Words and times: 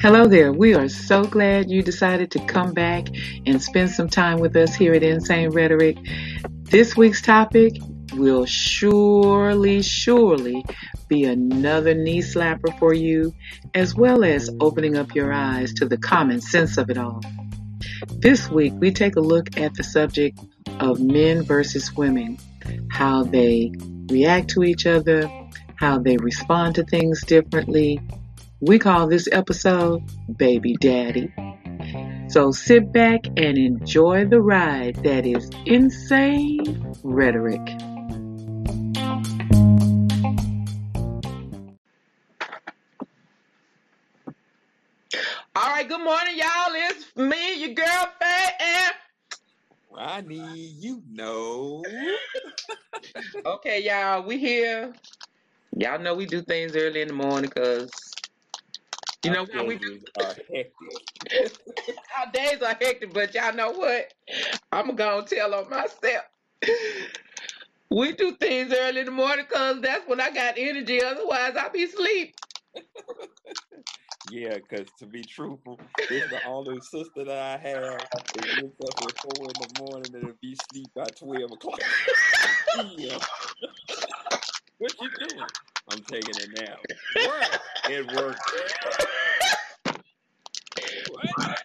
Hello 0.00 0.28
there. 0.28 0.52
We 0.52 0.74
are 0.74 0.88
so 0.88 1.24
glad 1.24 1.68
you 1.68 1.82
decided 1.82 2.30
to 2.32 2.46
come 2.46 2.72
back 2.72 3.08
and 3.44 3.60
spend 3.60 3.90
some 3.90 4.08
time 4.08 4.38
with 4.38 4.54
us 4.54 4.74
here 4.76 4.94
at 4.94 5.02
Insane 5.02 5.50
Rhetoric. 5.50 5.96
This 6.62 6.96
week's 6.96 7.22
topic 7.22 7.72
will 8.12 8.46
surely, 8.46 9.82
surely 9.82 10.64
be 11.08 11.24
another 11.24 11.92
knee 11.92 12.20
slapper 12.20 12.78
for 12.78 12.94
you, 12.94 13.34
as 13.74 13.96
well 13.96 14.22
as 14.22 14.48
opening 14.60 14.96
up 14.96 15.12
your 15.14 15.32
eyes 15.32 15.74
to 15.74 15.86
the 15.86 15.98
common 15.98 16.40
sense 16.40 16.78
of 16.78 16.88
it 16.88 16.98
all. 16.98 17.20
This 18.18 18.48
week, 18.48 18.74
we 18.76 18.92
take 18.92 19.16
a 19.16 19.20
look 19.20 19.58
at 19.58 19.74
the 19.74 19.82
subject 19.82 20.38
of 20.78 21.00
men 21.00 21.42
versus 21.42 21.92
women, 21.96 22.38
how 22.90 23.24
they 23.24 23.72
react 24.08 24.50
to 24.50 24.62
each 24.62 24.86
other, 24.86 25.28
how 25.76 25.98
they 25.98 26.16
respond 26.16 26.74
to 26.76 26.84
things 26.84 27.24
differently, 27.24 28.00
we 28.60 28.78
call 28.78 29.06
this 29.08 29.28
episode 29.30 30.02
Baby 30.36 30.76
Daddy. 30.80 31.32
So 32.28 32.50
sit 32.50 32.92
back 32.92 33.26
and 33.36 33.58
enjoy 33.58 34.24
the 34.26 34.40
ride 34.40 34.96
that 35.04 35.26
is 35.26 35.50
insane 35.66 36.94
rhetoric. 37.02 37.60
All 45.56 45.70
right, 45.70 45.88
good 45.88 46.02
morning, 46.02 46.36
y'all. 46.36 46.72
It's 46.74 47.16
me, 47.16 47.60
your 47.60 47.74
girl, 47.74 48.08
Faye, 48.20 48.50
and 48.60 48.94
Ronnie, 49.88 50.74
you 50.80 51.00
know. 51.12 51.84
okay, 53.46 53.80
y'all, 53.84 54.24
we 54.24 54.38
here. 54.38 54.92
Y'all 55.76 55.98
know 55.98 56.14
we 56.14 56.26
do 56.26 56.42
things 56.42 56.76
early 56.76 57.02
in 57.02 57.08
the 57.08 57.14
morning 57.14 57.50
because 57.52 57.90
you 59.24 59.32
know 59.32 59.46
how 59.52 59.64
we 59.64 59.76
do. 59.76 60.00
Are 60.20 60.26
hectic. 60.26 60.72
Our 62.18 62.30
days 62.32 62.62
are 62.62 62.76
hectic, 62.80 63.12
but 63.12 63.34
y'all 63.34 63.54
know 63.54 63.72
what? 63.72 64.12
I'm 64.70 64.94
gonna 64.94 65.26
tell 65.26 65.54
on 65.54 65.68
myself. 65.70 66.24
We 67.90 68.12
do 68.12 68.34
things 68.40 68.72
early 68.72 69.00
in 69.00 69.06
the 69.06 69.12
morning 69.12 69.44
because 69.48 69.80
that's 69.80 70.08
when 70.08 70.20
I 70.20 70.30
got 70.30 70.54
energy. 70.56 71.00
Otherwise, 71.00 71.54
I'll 71.56 71.70
be 71.70 71.84
asleep. 71.84 72.34
yeah, 74.32 74.56
because 74.56 74.88
to 74.98 75.06
be 75.06 75.22
truthful, 75.22 75.78
this 76.08 76.24
is 76.24 76.30
the 76.30 76.44
only 76.44 76.80
sister 76.80 77.24
that 77.24 77.38
I 77.38 77.56
have 77.56 78.00
that 78.34 78.56
gets 78.56 78.80
up 78.82 79.00
at 79.00 79.20
four 79.20 79.46
in 79.46 79.52
the 79.60 79.80
morning 79.80 80.14
and 80.14 80.40
be 80.40 80.54
asleep 80.54 80.88
by 80.96 81.04
twelve 81.10 81.52
o'clock. 81.52 81.80
yeah. 82.96 83.18
What 85.94 86.10
you 86.10 86.20
doing? 86.20 86.34
I'm 86.50 86.54
taking 86.54 86.66
nap. 86.66 86.78
Work. 87.26 87.60
It 87.90 88.06
worked. 88.14 88.40
what? 91.10 91.64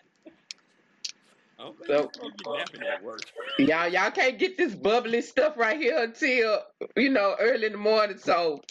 So, 1.88 2.10
y'all, 3.58 3.88
y'all 3.88 4.12
can't 4.12 4.38
get 4.38 4.58
this 4.58 4.76
bubbly 4.76 5.22
stuff 5.22 5.58
right 5.58 5.80
here 5.80 6.04
until 6.04 6.62
you 6.96 7.10
know 7.10 7.36
early 7.40 7.66
in 7.66 7.74
the 7.74 7.78
morning. 7.78 8.18
So, 8.18 8.62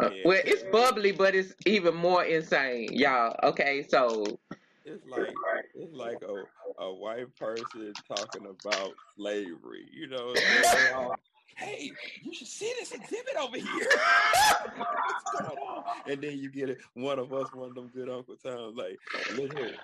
uh, 0.00 0.10
yeah, 0.12 0.22
well, 0.24 0.40
it's 0.44 0.64
bubbly, 0.72 1.12
but 1.12 1.34
it's 1.34 1.54
even 1.66 1.94
more 1.94 2.24
insane, 2.24 2.88
y'all. 2.92 3.36
Okay, 3.42 3.86
so 3.88 4.24
it's 4.84 5.06
like 5.06 5.34
it's 5.74 5.94
like 5.94 6.22
a 6.22 6.82
a 6.82 6.94
white 6.94 7.34
person 7.36 7.92
talking 8.08 8.46
about 8.46 8.92
slavery. 9.16 9.86
You 9.92 10.08
know, 10.08 10.34
all 10.94 11.14
hey, 11.58 11.92
you 12.22 12.32
should 12.32 12.46
see 12.46 12.72
this 12.78 12.92
exhibit 12.92 13.36
over 13.38 13.56
here. 13.56 13.88
and 16.06 16.22
then 16.22 16.38
you 16.38 16.50
get 16.50 16.70
it. 16.70 16.78
One 16.94 17.18
of 17.18 17.32
us, 17.32 17.52
one 17.52 17.70
of 17.70 17.74
them 17.74 17.90
good 17.94 18.08
Uncle 18.08 18.36
Tom's, 18.42 18.76
like, 18.76 18.98
look 19.34 19.56
here, 19.58 19.74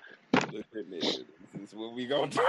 look 0.52 0.64
at 0.78 0.88
me. 0.88 1.00
This 1.00 1.68
is 1.68 1.74
what 1.74 1.94
we 1.94 2.06
gonna 2.06 2.30
do. 2.30 2.40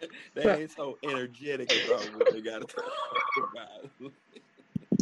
they 0.34 0.62
ain't 0.62 0.70
so 0.70 0.96
energetic 1.02 1.72
about 1.86 2.14
what 2.14 2.32
they 2.32 2.40
gotta 2.40 2.64
talk 2.64 2.84
about. 3.52 4.12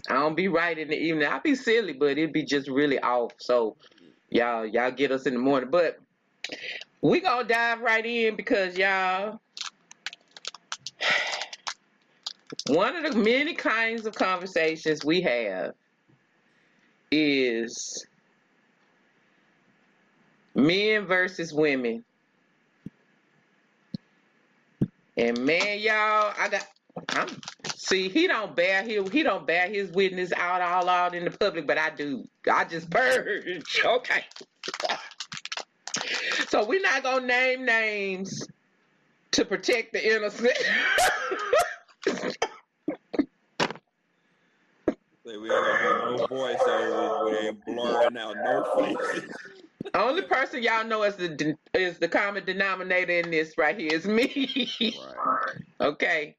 I 0.08 0.14
don't 0.14 0.34
be 0.34 0.48
right 0.48 0.76
in 0.78 0.88
the 0.88 0.96
evening. 0.98 1.28
I 1.28 1.38
be 1.40 1.54
silly, 1.54 1.92
but 1.92 2.12
it'd 2.12 2.32
be 2.32 2.44
just 2.44 2.68
really 2.68 2.98
off. 3.00 3.32
So 3.38 3.76
y'all, 4.30 4.64
y'all 4.64 4.90
get 4.90 5.12
us 5.12 5.26
in 5.26 5.34
the 5.34 5.40
morning. 5.40 5.70
But 5.70 5.98
we 7.02 7.20
gonna 7.20 7.46
dive 7.46 7.80
right 7.80 8.04
in 8.04 8.36
because 8.36 8.78
y'all 8.78 9.40
one 12.68 13.04
of 13.04 13.12
the 13.12 13.18
many 13.18 13.54
kinds 13.54 14.06
of 14.06 14.14
conversations 14.14 15.04
we 15.04 15.20
have 15.22 15.74
is 17.10 18.06
men 20.54 21.06
versus 21.06 21.52
women. 21.52 22.04
And 25.16 25.38
man, 25.44 25.80
y'all, 25.80 26.32
I 26.38 26.48
got 26.48 26.66
I'm 27.10 27.28
see 27.74 28.08
he 28.08 28.26
don't 28.26 28.54
bear 28.54 28.82
his 28.82 29.10
he 29.10 29.22
don't 29.22 29.46
bear 29.46 29.68
his 29.68 29.90
witness 29.90 30.32
out 30.32 30.60
all 30.60 30.88
out 30.88 31.14
in 31.14 31.24
the 31.24 31.30
public, 31.30 31.66
but 31.66 31.78
I 31.78 31.90
do. 31.90 32.26
I 32.50 32.64
just 32.64 32.90
purge. 32.90 33.62
Okay. 33.84 34.24
so 36.48 36.64
we're 36.64 36.80
not 36.80 37.02
gonna 37.02 37.26
name 37.26 37.64
names 37.64 38.46
to 39.32 39.44
protect 39.44 39.92
the 39.92 40.14
innocent. 40.14 40.56
We 45.24 45.48
gonna 45.48 46.16
no 46.16 46.26
voiceovers. 46.26 47.24
We 47.24 47.48
ain't 47.48 47.64
blurring 47.64 48.16
out 48.16 48.34
no 48.36 48.64
faces. 48.76 49.30
Only 49.94 50.22
person 50.22 50.62
y'all 50.62 50.84
know 50.84 51.02
is 51.04 51.16
the 51.16 51.56
is 51.74 51.98
the 51.98 52.08
common 52.08 52.44
denominator 52.44 53.12
in 53.12 53.30
this 53.30 53.56
right 53.56 53.78
here 53.78 53.92
is 53.92 54.06
me. 54.06 54.72
right. 54.80 55.56
Okay. 55.80 56.36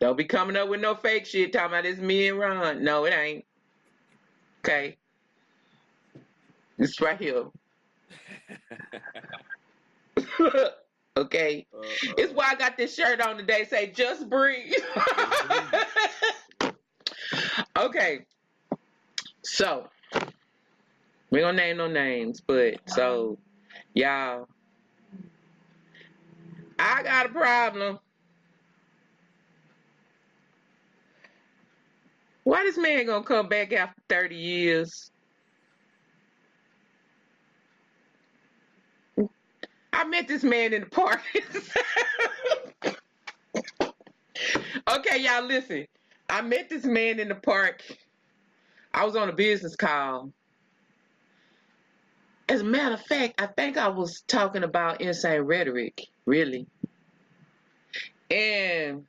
Don't 0.00 0.16
be 0.16 0.24
coming 0.24 0.56
up 0.56 0.68
with 0.68 0.80
no 0.80 0.94
fake 0.94 1.26
shit 1.26 1.52
talking 1.52 1.68
about 1.68 1.86
it's 1.86 2.00
me 2.00 2.28
and 2.28 2.38
Ron. 2.38 2.82
No, 2.82 3.04
it 3.04 3.14
ain't. 3.14 3.44
Okay. 4.64 4.96
It's 6.78 7.00
right 7.00 7.20
here. 7.20 7.44
okay. 11.16 11.66
Uh, 11.72 11.78
uh, 11.78 12.14
it's 12.18 12.32
why 12.32 12.48
I 12.50 12.54
got 12.56 12.76
this 12.76 12.94
shirt 12.94 13.20
on 13.20 13.36
today. 13.36 13.64
Say 13.64 13.88
just 13.88 14.28
breathe. 14.28 14.74
Okay. 17.76 18.24
So 19.42 19.88
we 21.30 21.40
gonna 21.40 21.56
name 21.56 21.76
no 21.76 21.86
names, 21.86 22.40
but 22.40 22.74
so 22.86 23.38
y'all, 23.94 24.48
I 26.78 27.02
got 27.02 27.26
a 27.26 27.28
problem. 27.28 27.98
Why 32.44 32.64
this 32.64 32.78
man 32.78 33.06
gonna 33.06 33.22
come 33.22 33.48
back 33.48 33.72
after 33.72 34.00
30 34.08 34.34
years? 34.34 35.10
I 39.92 40.04
met 40.04 40.26
this 40.26 40.42
man 40.42 40.72
in 40.72 40.80
the 40.80 40.88
park. 40.88 41.20
okay, 44.88 45.18
y'all 45.18 45.44
listen. 45.44 45.86
I 46.30 46.42
met 46.42 46.68
this 46.68 46.84
man 46.84 47.18
in 47.18 47.28
the 47.28 47.34
park. 47.34 47.82
I 48.94 49.04
was 49.04 49.16
on 49.16 49.28
a 49.28 49.32
business 49.32 49.74
call. 49.74 50.32
As 52.48 52.60
a 52.60 52.64
matter 52.64 52.94
of 52.94 53.02
fact, 53.02 53.40
I 53.40 53.46
think 53.46 53.76
I 53.76 53.88
was 53.88 54.22
talking 54.26 54.62
about 54.62 55.00
insane 55.00 55.42
rhetoric, 55.42 56.06
really. 56.26 56.66
And 58.30 59.06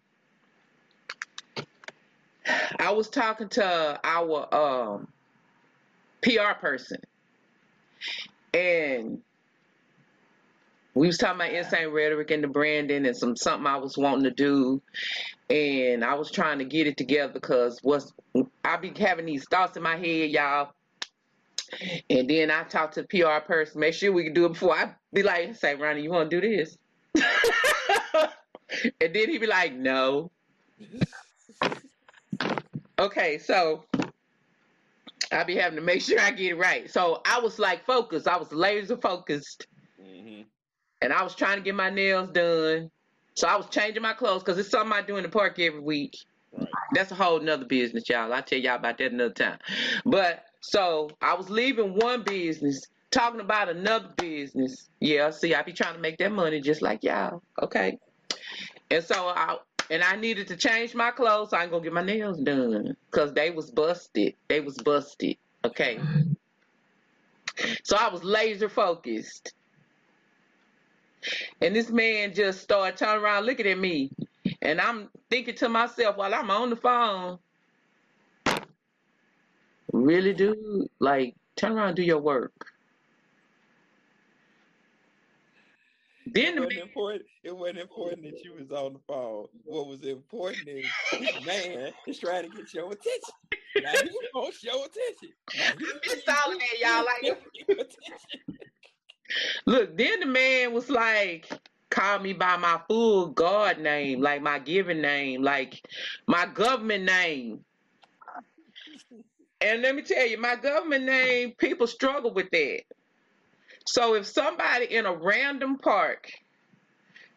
I 2.79 2.91
was 2.91 3.09
talking 3.09 3.49
to 3.49 3.99
our 4.03 4.53
um, 4.53 5.07
PR 6.21 6.53
person. 6.59 6.99
And 8.53 9.21
we 10.93 11.07
was 11.07 11.17
talking 11.17 11.35
about 11.35 11.53
insane 11.53 11.89
rhetoric 11.89 12.31
and 12.31 12.43
the 12.43 12.47
branding 12.47 13.05
and 13.05 13.15
some 13.15 13.35
something 13.35 13.67
I 13.67 13.77
was 13.77 13.97
wanting 13.97 14.23
to 14.23 14.31
do, 14.31 14.81
and 15.51 16.03
I 16.05 16.13
was 16.13 16.31
trying 16.31 16.59
to 16.59 16.65
get 16.65 16.87
it 16.87 16.95
together 16.95 17.33
because 17.33 17.79
what's 17.83 18.13
I 18.63 18.77
be 18.77 18.93
having 18.97 19.25
these 19.25 19.43
thoughts 19.45 19.75
in 19.75 19.83
my 19.83 19.97
head, 19.97 20.29
y'all. 20.31 20.71
And 22.09 22.29
then 22.29 22.51
I 22.51 22.63
talk 22.63 22.93
to 22.93 23.01
the 23.01 23.07
PR 23.07 23.45
person, 23.45 23.79
make 23.79 23.93
sure 23.93 24.11
we 24.11 24.23
can 24.23 24.33
do 24.33 24.45
it 24.45 24.53
before 24.53 24.75
I 24.75 24.93
be 25.13 25.23
like, 25.23 25.55
say, 25.55 25.75
Ronnie, 25.75 26.03
you 26.03 26.09
want 26.09 26.29
to 26.29 26.41
do 26.41 26.55
this? 26.55 26.77
and 29.01 29.13
then 29.13 29.29
he 29.29 29.37
be 29.37 29.47
like, 29.47 29.73
no. 29.73 30.31
okay, 32.99 33.37
so 33.37 33.83
I 35.31 35.43
be 35.43 35.55
having 35.55 35.77
to 35.77 35.81
make 35.81 36.01
sure 36.01 36.19
I 36.19 36.31
get 36.31 36.51
it 36.51 36.57
right. 36.57 36.89
So 36.89 37.21
I 37.25 37.39
was 37.39 37.59
like 37.59 37.85
focused. 37.85 38.27
I 38.27 38.37
was 38.37 38.51
laser 38.51 38.97
focused 38.97 39.67
mm-hmm. 40.01 40.41
and 41.01 41.13
I 41.13 41.23
was 41.23 41.35
trying 41.35 41.57
to 41.57 41.63
get 41.63 41.75
my 41.75 41.89
nails 41.89 42.31
done. 42.31 42.89
So 43.35 43.47
I 43.47 43.55
was 43.55 43.67
changing 43.69 44.01
my 44.01 44.13
clothes 44.13 44.43
because 44.43 44.57
it's 44.57 44.69
something 44.69 44.93
I 44.93 45.01
do 45.01 45.17
in 45.17 45.23
the 45.23 45.29
park 45.29 45.59
every 45.59 45.79
week. 45.79 46.17
Right. 46.57 46.67
That's 46.93 47.11
a 47.11 47.15
whole 47.15 47.39
nother 47.39 47.65
business, 47.65 48.09
y'all. 48.09 48.31
I'll 48.33 48.43
tell 48.43 48.59
y'all 48.59 48.75
about 48.75 48.97
that 48.97 49.11
another 49.11 49.33
time. 49.33 49.57
But 50.05 50.45
so 50.59 51.09
I 51.21 51.33
was 51.33 51.49
leaving 51.49 51.95
one 51.95 52.23
business, 52.23 52.87
talking 53.09 53.39
about 53.39 53.69
another 53.69 54.09
business. 54.17 54.89
Yeah, 54.99 55.29
see, 55.29 55.55
I 55.55 55.61
be 55.61 55.73
trying 55.73 55.95
to 55.95 56.01
make 56.01 56.17
that 56.17 56.31
money 56.31 56.59
just 56.59 56.81
like 56.81 57.03
y'all. 57.03 57.41
Okay. 57.61 57.97
And 58.89 59.03
so 59.03 59.15
I 59.15 59.57
and 59.89 60.03
I 60.03 60.15
needed 60.15 60.47
to 60.49 60.55
change 60.55 60.93
my 60.95 61.11
clothes, 61.11 61.49
so 61.49 61.57
I 61.57 61.63
ain't 61.63 61.71
gonna 61.71 61.83
get 61.83 61.93
my 61.93 62.03
nails 62.03 62.39
done. 62.39 62.95
Cause 63.11 63.33
they 63.33 63.49
was 63.51 63.71
busted. 63.71 64.35
They 64.47 64.59
was 64.59 64.77
busted. 64.77 65.37
Okay. 65.65 65.99
So 67.83 67.95
I 67.97 68.09
was 68.09 68.23
laser 68.23 68.69
focused. 68.69 69.53
And 71.61 71.75
this 71.75 71.89
man 71.89 72.33
just 72.33 72.61
started 72.61 72.97
turning 72.97 73.23
around 73.23 73.45
looking 73.45 73.67
at 73.67 73.77
me. 73.77 74.11
And 74.61 74.81
I'm 74.81 75.09
thinking 75.29 75.55
to 75.55 75.69
myself 75.69 76.17
while 76.17 76.33
I'm 76.33 76.49
on 76.51 76.69
the 76.69 76.75
phone, 76.75 77.39
really, 79.91 80.33
dude? 80.33 80.89
Like, 80.99 81.35
turn 81.55 81.73
around 81.73 81.87
and 81.89 81.95
do 81.95 82.03
your 82.03 82.19
work. 82.19 82.67
Then 86.33 86.57
It 86.57 86.59
wasn't 86.59 86.75
man, 86.75 86.87
important. 86.87 87.25
It 87.43 87.57
wasn't 87.57 87.79
important 87.79 88.23
that 88.23 88.43
you 88.43 88.53
was 88.53 88.71
on 88.71 88.93
the 88.93 88.99
phone. 89.07 89.47
What 89.65 89.87
was 89.87 90.01
important 90.03 90.67
is 90.67 90.85
this 91.11 91.45
man 91.45 91.91
is 92.07 92.19
trying 92.19 92.49
to 92.49 92.55
get 92.55 92.73
your 92.73 92.85
attention. 92.85 93.33
Now 93.83 93.91
he 93.91 94.17
wants 94.33 94.63
your 94.63 94.85
attention. 94.85 95.35
Now 95.57 95.71
he 95.77 96.53
in 96.53 96.57
there, 96.57 96.89
y'all. 96.89 97.05
Like, 97.05 97.23
your 97.23 97.37
attention. 97.69 98.57
Look, 99.65 99.97
then 99.97 100.21
the 100.21 100.25
man 100.25 100.73
was 100.73 100.89
like, 100.89 101.49
call 101.89 102.19
me 102.19 102.33
by 102.33 102.57
my 102.57 102.79
full 102.87 103.27
God 103.27 103.79
name, 103.79 104.21
like 104.21 104.41
my 104.41 104.59
given 104.59 105.01
name, 105.01 105.43
like 105.43 105.85
my 106.25 106.45
government 106.45 107.03
name. 107.03 107.63
And 109.59 109.83
let 109.83 109.95
me 109.95 110.01
tell 110.01 110.25
you, 110.25 110.39
my 110.39 110.55
government 110.55 111.05
name, 111.05 111.51
people 111.51 111.85
struggle 111.85 112.33
with 112.33 112.49
that. 112.51 112.81
So 113.85 114.15
if 114.15 114.25
somebody 114.25 114.85
in 114.85 115.05
a 115.05 115.13
random 115.13 115.77
park 115.77 116.31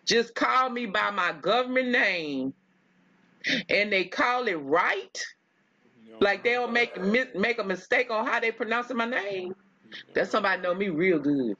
just 0.06 0.34
call 0.34 0.70
me 0.70 0.86
by 0.86 1.10
my 1.10 1.32
government 1.32 1.88
name 1.88 2.54
and 3.68 3.92
they 3.92 4.04
call 4.04 4.46
it 4.46 4.54
right, 4.54 5.22
like 6.20 6.44
they 6.44 6.52
don't 6.52 6.72
make 6.72 6.96
a 6.96 7.00
make 7.00 7.58
a 7.58 7.64
mistake 7.64 8.10
on 8.10 8.26
how 8.26 8.40
they 8.40 8.52
pronounce 8.52 8.92
my 8.94 9.04
name, 9.04 9.54
that's 10.14 10.30
somebody 10.30 10.62
know 10.62 10.74
me 10.74 10.88
real 10.88 11.18
good. 11.18 11.56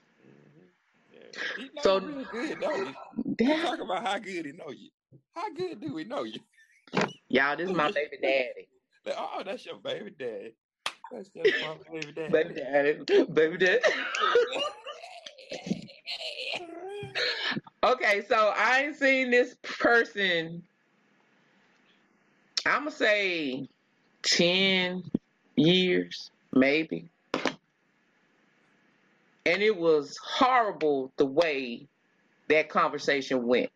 He 1.57 1.65
know 1.75 1.83
So- 1.83 1.99
you 2.01 2.07
real 2.07 2.25
good, 2.33 2.61
don't? 2.61 2.97
That, 3.39 3.63
talk 3.63 3.81
about 3.81 4.07
how 4.07 4.19
good 4.19 4.47
he 4.47 4.53
know 4.53 4.71
you. 4.71 4.91
How 5.35 5.53
good 5.53 5.81
do 5.81 5.95
we 5.95 6.05
know 6.05 6.25
you? 6.25 6.41
y'all, 7.29 7.57
this 7.57 7.69
is 7.69 7.77
my 7.77 7.91
baby 7.91 8.19
daddy. 8.23 8.69
Like, 9.07 9.17
oh, 9.19 9.43
that's 9.45 9.65
your 9.67 9.77
baby 9.77 10.11
dad. 10.19 10.53
That's 11.13 11.29
just 11.29 11.55
my 11.63 11.77
baby 11.93 12.13
dad. 12.13 12.33
Baby 12.33 12.55
daddy. 12.55 13.25
Baby 13.33 13.57
daddy. 13.59 13.81
Okay, 17.85 18.23
so 18.27 18.55
I 18.57 18.85
ain't 18.85 18.97
seen 18.97 19.31
this 19.31 19.57
person. 19.63 20.63
I'ma 22.65 22.89
say 22.89 23.69
ten 24.23 25.05
years, 25.55 26.31
maybe. 26.55 27.11
And 29.47 29.63
it 29.63 29.77
was 29.77 30.17
horrible 30.23 31.13
the 31.17 31.27
way 31.27 31.87
that 32.49 32.69
conversation 32.69 33.47
went. 33.47 33.71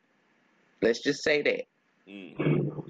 Let's 0.81 1.01
just 1.01 1.23
say 1.23 1.43
that. 1.43 1.65
Mm. 2.09 2.85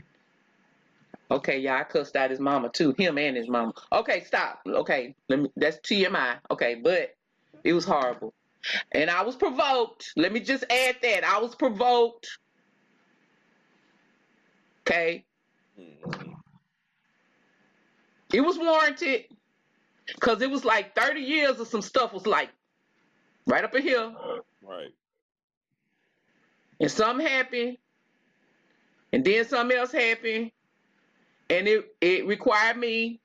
Okay, 1.31 1.59
yeah, 1.59 1.77
I 1.79 1.85
cussed 1.85 2.17
out 2.17 2.31
his 2.31 2.41
mama 2.41 2.71
too, 2.71 2.95
him 2.97 3.19
and 3.19 3.37
his 3.37 3.49
mama. 3.49 3.73
Okay, 3.93 4.25
stop. 4.25 4.61
Okay, 4.67 5.15
let 5.29 5.41
me. 5.41 5.51
That's 5.57 5.77
TMI. 5.79 6.39
Okay, 6.51 6.77
but 6.77 7.15
it 7.65 7.73
was 7.75 7.85
horrible, 7.85 8.33
and 8.93 9.11
I 9.11 9.23
was 9.23 9.37
provoked. 9.37 10.13
Let 10.17 10.33
me 10.33 10.41
just 10.41 10.65
add 10.71 10.97
that 11.03 11.25
I 11.25 11.39
was 11.39 11.55
provoked. 11.55 12.29
Okay, 14.87 15.25
Mm. 15.79 16.35
it 18.33 18.41
was 18.41 18.57
warranted 18.57 19.27
because 20.07 20.41
it 20.41 20.51
was 20.51 20.65
like 20.65 20.95
thirty 20.95 21.21
years 21.21 21.61
of 21.61 21.69
some 21.69 21.83
stuff 21.83 22.15
was 22.15 22.27
like 22.27 22.49
right 23.49 23.65
up 23.65 23.75
in 23.77 23.83
here, 23.83 24.15
Right. 24.63 24.95
and 26.81 26.91
something 26.91 27.27
happened, 27.27 27.79
and 29.13 29.25
then 29.25 29.45
something 29.47 29.77
else 29.79 29.93
happened, 29.93 30.53
and 31.51 31.69
it 31.69 31.97
it 32.01 32.27
required 32.27 32.79
me. 32.79 33.21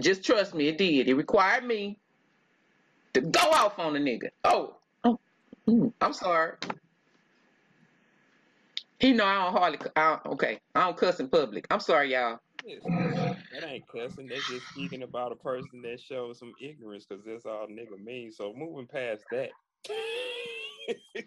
Just 0.00 0.24
trust 0.24 0.54
me, 0.54 0.68
it 0.68 0.78
did. 0.78 1.08
It 1.08 1.14
required 1.16 1.64
me 1.64 2.00
to 3.14 3.22
go 3.22 3.40
off 3.50 3.78
on 3.78 3.96
a 3.96 4.00
nigga. 4.00 4.30
Oh, 4.44 4.78
oh 5.04 5.20
mm, 5.68 5.92
I'm 6.00 6.14
sorry. 6.14 6.54
He 9.00 9.12
know 9.14 9.26
I 9.26 9.34
don't 9.44 9.52
hardly. 9.52 9.80
I 9.96 10.10
don't, 10.24 10.34
okay, 10.34 10.60
I 10.74 10.84
don't 10.86 10.98
cuss 10.98 11.20
in 11.20 11.28
public. 11.30 11.66
I'm 11.70 11.80
sorry, 11.80 12.12
y'all. 12.12 12.40
Yes. 12.64 12.80
That 13.52 13.64
ain't 13.68 13.84
cussing. 13.88 14.28
That's 14.28 14.46
just 14.48 14.66
speaking 14.68 15.02
about 15.02 15.32
a 15.32 15.36
person 15.36 15.82
that 15.82 16.00
shows 16.00 16.38
some 16.38 16.52
ignorance 16.60 17.04
because 17.08 17.24
that's 17.24 17.44
all 17.46 17.66
nigga 17.66 18.02
means. 18.02 18.36
So 18.36 18.52
moving 18.56 18.86
past 18.86 19.24
that. 19.30 19.50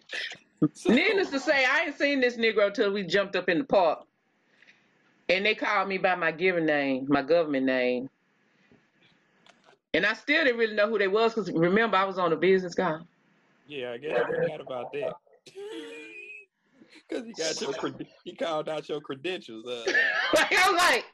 So- 0.72 0.90
Needless 0.92 1.28
to 1.30 1.38
say, 1.38 1.66
I 1.66 1.82
ain't 1.86 1.98
seen 1.98 2.20
this 2.20 2.38
Negro 2.38 2.72
till 2.72 2.90
we 2.90 3.02
jumped 3.02 3.36
up 3.36 3.50
in 3.50 3.58
the 3.58 3.64
park, 3.64 4.04
and 5.28 5.44
they 5.44 5.54
called 5.54 5.86
me 5.86 5.98
by 5.98 6.14
my 6.14 6.32
given 6.32 6.64
name, 6.64 7.04
my 7.10 7.20
government 7.20 7.66
name, 7.66 8.08
and 9.92 10.06
I 10.06 10.14
still 10.14 10.44
didn't 10.44 10.58
really 10.58 10.74
know 10.74 10.88
who 10.88 10.96
they 10.98 11.08
was 11.08 11.34
because 11.34 11.50
remember 11.52 11.98
I 11.98 12.04
was 12.04 12.18
on 12.18 12.32
a 12.32 12.36
business 12.36 12.74
call. 12.74 13.06
Yeah, 13.68 13.92
I 13.92 13.98
guess 13.98 14.18
I 14.18 14.26
forgot 14.26 14.60
about 14.62 14.92
that. 14.94 15.12
Because 17.08 17.24
he 17.24 17.32
got 17.34 17.60
your 17.60 17.72
cred- 17.74 18.06
he 18.24 18.34
called 18.34 18.68
out 18.68 18.88
your 18.88 19.00
credentials. 19.00 19.64
Uh, 19.64 19.84
like 20.34 20.52
I 20.52 20.70
was 20.72 20.76
like, 20.76 21.04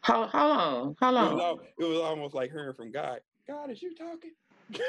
how 0.00 0.26
how 0.26 0.48
long? 0.48 0.96
How 1.00 1.12
was 1.12 1.32
long? 1.32 1.60
it 1.78 1.84
was 1.84 1.98
almost 1.98 2.34
like 2.34 2.50
hearing 2.50 2.74
from 2.74 2.90
God. 2.90 3.20
God, 3.46 3.70
is 3.70 3.82
you 3.82 3.94
talking? 3.94 4.32
Did 4.72 4.80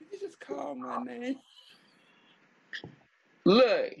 you 0.12 0.20
just 0.20 0.38
call 0.40 0.74
my 0.74 1.02
name? 1.02 1.36
Look, 3.44 3.92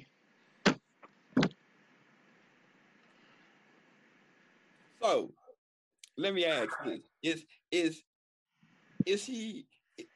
So, 5.02 5.32
let 6.16 6.32
me 6.34 6.44
ask 6.44 6.70
this: 6.84 7.00
Is 7.22 7.44
is 7.72 8.02
is 9.04 9.24
he? 9.24 9.66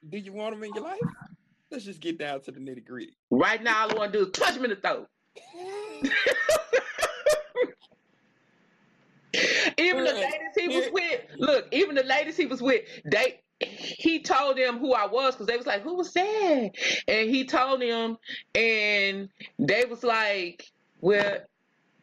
Do 0.09 0.19
you 0.19 0.33
want 0.33 0.55
him 0.55 0.63
in 0.63 0.75
your 0.75 0.85
life? 0.85 1.01
Let's 1.71 1.85
just 1.85 2.01
get 2.01 2.19
down 2.19 2.41
to 2.43 2.53
the 2.53 2.61
nitty 2.61 2.85
gritty. 2.87 3.17
right 3.31 3.61
now 3.63 3.83
all 3.85 3.91
I 3.91 3.95
want 3.99 4.13
to 4.13 4.19
do 4.21 4.25
is 4.27 4.31
punch 4.31 4.57
him 4.57 4.65
in 4.65 4.71
the 4.71 4.77
throat. 4.77 5.09
Even 9.79 10.05
the 10.05 10.11
mm. 10.11 10.15
ladies 10.15 10.55
he 10.57 10.69
was 10.69 10.89
with, 10.93 11.21
look, 11.39 11.67
even 11.73 11.95
the 11.95 12.03
ladies 12.03 12.37
he 12.37 12.47
was 12.47 12.63
with, 12.63 12.83
they 13.05 13.41
he 13.61 14.21
told 14.23 14.59
them 14.59 14.79
who 14.79 14.93
I 14.93 15.07
was 15.07 15.35
because 15.35 15.47
they 15.47 15.57
was 15.57 15.67
like, 15.67 15.83
"Who 15.83 15.95
was 15.95 16.13
that?" 16.13 16.71
And 17.09 17.31
he 17.31 17.45
told 17.45 17.81
them, 17.81 18.19
and 18.55 19.29
they 19.59 19.85
was 19.87 20.05
like, 20.05 20.71
"Well, 21.01 21.39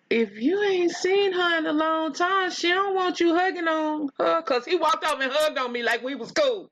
if 0.10 0.36
you 0.40 0.62
ain't 0.64 0.92
seen 0.92 1.32
her 1.34 1.58
in 1.60 1.66
a 1.68 1.74
long 1.74 2.14
time, 2.14 2.50
she 2.50 2.70
don't 2.70 2.96
want 2.96 3.20
you 3.20 3.36
hugging 3.36 3.68
on 3.68 4.10
her." 4.18 4.42
Cause 4.42 4.66
he 4.66 4.76
walked 4.76 5.06
over 5.06 5.22
and 5.22 5.32
hugged 5.32 5.60
on 5.60 5.72
me 5.72 5.84
like 5.84 6.02
we 6.04 6.16
was 6.16 6.32
cool. 6.32 6.72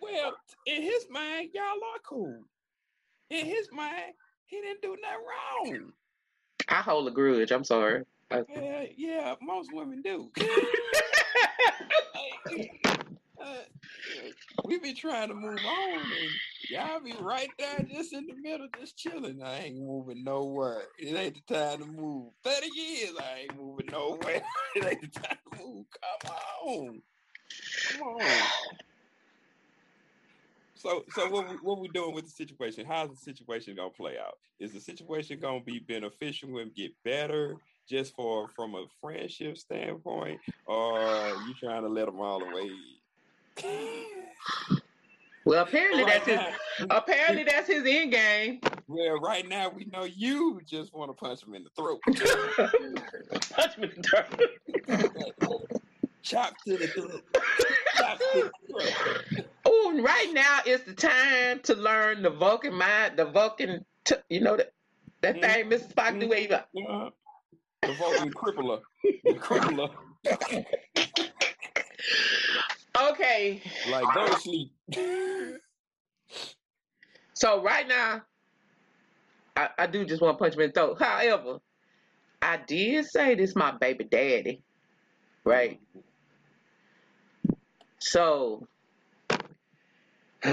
Well, 0.00 0.34
in 0.66 0.82
his 0.82 1.06
mind, 1.10 1.50
y'all 1.52 1.64
are 1.64 2.00
cool. 2.02 2.42
In 3.28 3.46
his 3.46 3.68
mind, 3.72 4.14
he 4.50 4.60
didn't 4.60 4.82
do 4.82 4.96
nothing 5.00 5.80
wrong. 5.80 5.92
I 6.68 6.82
hold 6.82 7.08
a 7.08 7.10
grudge. 7.10 7.52
I'm 7.52 7.64
sorry. 7.64 8.04
Yeah, 8.30 8.84
yeah, 8.96 9.34
most 9.40 9.72
women 9.72 10.02
do. 10.02 10.30
Uh, 13.42 13.62
we 14.66 14.78
be 14.78 14.92
trying 14.92 15.28
to 15.28 15.34
move 15.34 15.58
on, 15.64 16.00
and 16.00 16.30
y'all 16.68 17.00
be 17.00 17.14
right 17.22 17.48
there, 17.58 17.82
just 17.84 18.12
in 18.12 18.26
the 18.26 18.34
middle, 18.34 18.68
just 18.78 18.98
chilling. 18.98 19.42
I 19.42 19.60
ain't 19.60 19.78
moving 19.78 20.22
nowhere. 20.24 20.82
It 20.98 21.16
ain't 21.16 21.38
the 21.46 21.54
time 21.54 21.78
to 21.78 21.86
move. 21.86 22.32
Thirty 22.44 22.68
years, 22.74 23.12
I 23.18 23.40
ain't 23.42 23.56
moving 23.56 23.86
nowhere. 23.90 24.42
it 24.76 24.84
ain't 24.84 25.00
the 25.00 25.20
time 25.20 25.38
to 25.52 25.64
move. 25.64 25.86
Come 26.22 26.32
on, 26.66 27.02
come 27.92 28.02
on. 28.02 28.42
So, 30.80 31.04
so 31.10 31.28
what 31.28 31.46
we, 31.46 31.56
what 31.56 31.78
we 31.78 31.88
doing 31.88 32.14
with 32.14 32.24
the 32.24 32.30
situation? 32.30 32.86
How's 32.86 33.10
the 33.10 33.16
situation 33.16 33.76
gonna 33.76 33.90
play 33.90 34.16
out? 34.18 34.38
Is 34.58 34.72
the 34.72 34.80
situation 34.80 35.38
gonna 35.38 35.60
be 35.60 35.78
beneficial 35.78 36.56
and 36.58 36.74
get 36.74 36.92
better 37.04 37.56
just 37.86 38.14
for 38.14 38.48
from 38.48 38.74
a 38.74 38.86
friendship 38.98 39.58
standpoint, 39.58 40.40
or 40.64 40.98
you 41.46 41.54
trying 41.60 41.82
to 41.82 41.88
let 41.88 42.06
them 42.06 42.18
all 42.18 42.42
away? 42.42 42.70
Well, 45.44 45.64
apparently 45.64 46.02
Right 46.04 46.24
that's 46.24 46.48
his. 46.78 46.86
Apparently 46.88 47.44
that's 47.44 47.68
his 47.68 47.84
end 47.86 48.12
game. 48.12 48.60
well, 48.88 49.20
right 49.20 49.46
now 49.46 49.68
we 49.68 49.84
know 49.86 50.04
you 50.04 50.62
just 50.66 50.94
want 50.94 51.10
to 51.10 51.14
punch 51.14 51.42
him 51.42 51.54
in 51.54 51.64
the 51.64 51.70
throat. 51.76 52.00
Punch 53.50 53.76
me 53.76 53.90
in 53.94 54.00
the 54.00 54.24
throat. 54.88 55.70
Chop 56.22 56.54
to 56.66 56.76
the 56.78 56.86
throat. 56.86 57.22
Chop 57.96 58.18
to 58.32 58.50
the 58.50 59.32
throat. 59.34 59.46
Oh, 59.92 60.02
right 60.02 60.32
now 60.32 60.60
is 60.66 60.82
the 60.84 60.94
time 60.94 61.60
to 61.64 61.74
learn 61.74 62.22
the 62.22 62.30
Vulcan 62.30 62.74
mind, 62.74 63.18
the 63.18 63.24
Vulcan. 63.24 63.84
T- 64.04 64.14
you 64.28 64.40
know 64.40 64.56
that 64.56 64.72
that 65.20 65.36
Mhm. 65.36 65.40
thing, 65.42 65.68
Mr. 65.70 65.92
Spock, 65.92 66.20
do 66.20 66.28
go. 66.48 66.56
Uh, 66.88 67.10
the 67.86 67.92
Vulcan 67.94 68.32
crippler. 68.32 68.82
The 69.24 69.34
crippler. 69.34 69.96
Okay, 73.00 73.62
Like, 73.86 74.12
go 74.12 74.28
to 74.28 74.36
sleep. 74.36 74.72
so 77.34 77.62
right 77.62 77.86
now, 77.88 78.22
I, 79.56 79.70
I 79.78 79.86
do 79.86 80.04
just 80.04 80.20
want 80.22 80.38
to 80.38 80.42
punch 80.42 80.54
him 80.54 80.60
in 80.60 80.68
the 80.68 80.72
throat. 80.74 80.98
However, 81.00 81.60
I 82.42 82.58
did 82.58 83.06
say 83.06 83.34
this 83.34 83.56
my 83.56 83.72
baby 83.72 84.04
daddy, 84.04 84.62
right? 85.44 85.80
So, 88.00 88.66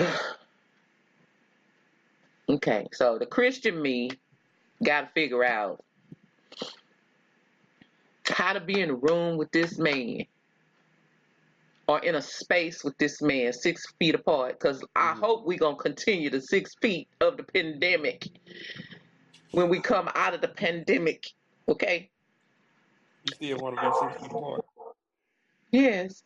okay, 2.50 2.88
so 2.94 3.18
the 3.18 3.26
Christian 3.26 3.82
me 3.82 4.12
got 4.84 5.02
to 5.02 5.08
figure 5.14 5.44
out 5.44 5.84
how 8.28 8.54
to 8.54 8.60
be 8.60 8.82
in 8.82 8.90
a 8.90 8.96
room 8.96 9.38
with 9.38 9.52
this 9.52 9.78
man 9.78 10.26
or 11.88 12.00
in 12.00 12.16
a 12.16 12.22
space 12.22 12.84
with 12.84 12.98
this 12.98 13.22
man 13.22 13.54
six 13.54 13.86
feet 13.98 14.14
apart 14.16 14.60
because 14.60 14.84
I 14.96 15.14
Mhm. 15.14 15.20
hope 15.20 15.46
we're 15.46 15.58
going 15.58 15.78
to 15.78 15.82
continue 15.82 16.30
the 16.30 16.42
six 16.42 16.76
feet 16.82 17.08
of 17.22 17.38
the 17.38 17.44
pandemic 17.44 18.28
when 19.52 19.70
we 19.70 19.80
come 19.80 20.10
out 20.14 20.34
of 20.34 20.42
the 20.42 20.50
pandemic. 20.50 21.24
Okay? 21.70 22.10
You 23.24 23.34
still 23.36 23.58
want 23.60 23.80
to 23.80 23.82
be 23.82 23.92
six 23.94 24.22
feet 24.22 24.32
apart? 24.32 24.66
Yes. 25.72 26.24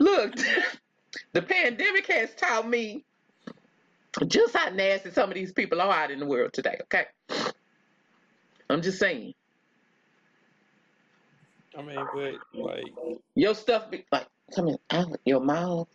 Look, 0.00 0.34
the 1.32 1.42
pandemic 1.42 2.06
has 2.06 2.34
taught 2.34 2.68
me 2.68 3.04
just 4.26 4.56
how 4.56 4.70
nasty 4.70 5.10
some 5.10 5.28
of 5.28 5.34
these 5.34 5.52
people 5.52 5.80
are 5.80 5.92
out 5.92 6.10
in 6.10 6.20
the 6.20 6.26
world 6.26 6.52
today. 6.52 6.78
Okay? 6.82 7.06
I'm 8.70 8.82
just 8.82 8.98
saying. 8.98 9.34
I 11.76 11.82
mean, 11.82 11.96
but 12.14 12.34
like, 12.60 12.84
Your 13.34 13.54
stuff 13.54 13.90
be 13.90 14.04
like 14.12 14.26
coming 14.54 14.76
out 14.90 15.18
your 15.24 15.40
mouth. 15.40 15.88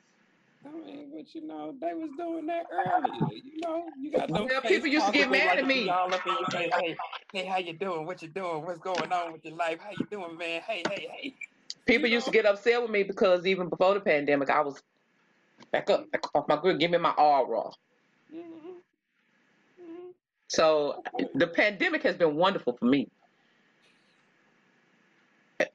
I 0.65 0.71
mean, 0.71 1.11
but 1.15 1.33
you 1.33 1.47
know, 1.47 1.73
they 1.79 1.93
was 1.93 2.09
doing 2.17 2.45
that 2.47 2.65
earlier. 2.71 3.41
You 3.43 3.61
know, 3.61 3.85
you 3.97 4.11
got 4.11 4.27
those 4.27 4.49
Well, 4.49 4.61
people 4.61 4.87
used 4.87 5.05
to 5.05 5.11
get 5.13 5.31
mad 5.31 5.47
like 5.47 5.59
at 5.59 5.67
me. 5.67 5.83
be 5.85 5.89
All 5.89 6.13
up 6.13 6.27
in 6.27 6.33
your 6.33 6.49
face, 6.49 6.71
hey, 6.79 6.97
hey, 7.33 7.45
how 7.45 7.57
you 7.57 7.73
doing? 7.73 8.05
What 8.05 8.21
you 8.21 8.27
doing? 8.27 8.65
What's 8.65 8.79
going 8.79 9.11
on 9.11 9.31
with 9.31 9.45
your 9.45 9.55
life? 9.55 9.79
How 9.79 9.91
you 9.91 10.05
doing, 10.11 10.37
man? 10.37 10.61
Hey, 10.67 10.83
hey, 10.89 11.07
hey. 11.09 11.35
People 11.85 12.09
You 12.09 12.15
used 12.15 12.25
to 12.25 12.31
get 12.31 12.45
upset 12.45 12.81
with 12.81 12.91
me 12.91 13.03
because 13.03 13.45
even 13.45 13.69
before 13.69 13.93
the 13.93 14.01
pandemic, 14.01 14.49
I 14.49 14.61
was 14.61 14.81
back 15.71 15.89
up, 15.89 16.11
back 16.11 16.25
up 16.25 16.31
off 16.35 16.45
my 16.47 16.57
grid, 16.57 16.79
give 16.79 16.91
me 16.91 16.97
my 16.97 17.11
aura. 17.11 17.71
Mhm. 18.33 18.81
Mhm. 19.79 20.13
So 20.49 21.03
the 21.35 21.47
pandemic 21.47 22.03
has 22.03 22.17
been 22.17 22.35
wonderful 22.35 22.75
for 22.77 22.85
me. 22.85 23.07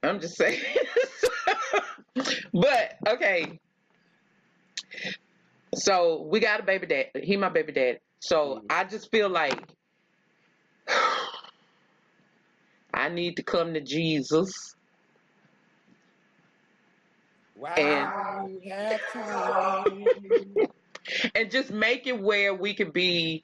I'm 0.03 0.19
just 0.19 0.37
saying. 0.37 0.61
but 2.53 2.95
okay. 3.07 3.59
So 5.75 6.23
we 6.31 6.39
got 6.39 6.59
a 6.59 6.63
baby 6.63 6.87
dad. 6.87 7.07
He 7.21 7.37
my 7.37 7.49
baby 7.49 7.73
dad. 7.73 7.99
So 8.19 8.55
Mhm. 8.55 8.65
I 8.69 8.83
just 8.85 9.11
feel 9.11 9.29
like 9.29 9.59
I 12.93 13.09
need 13.09 13.37
to 13.37 13.43
come 13.43 13.73
to 13.73 13.81
Jesus. 13.81 14.74
Wow, 17.57 17.75
to. 17.75 18.11
and 21.35 21.51
just 21.51 21.71
make 21.71 22.07
it 22.07 22.19
where 22.19 22.53
we 22.53 22.73
could 22.73 22.93
be 22.93 23.43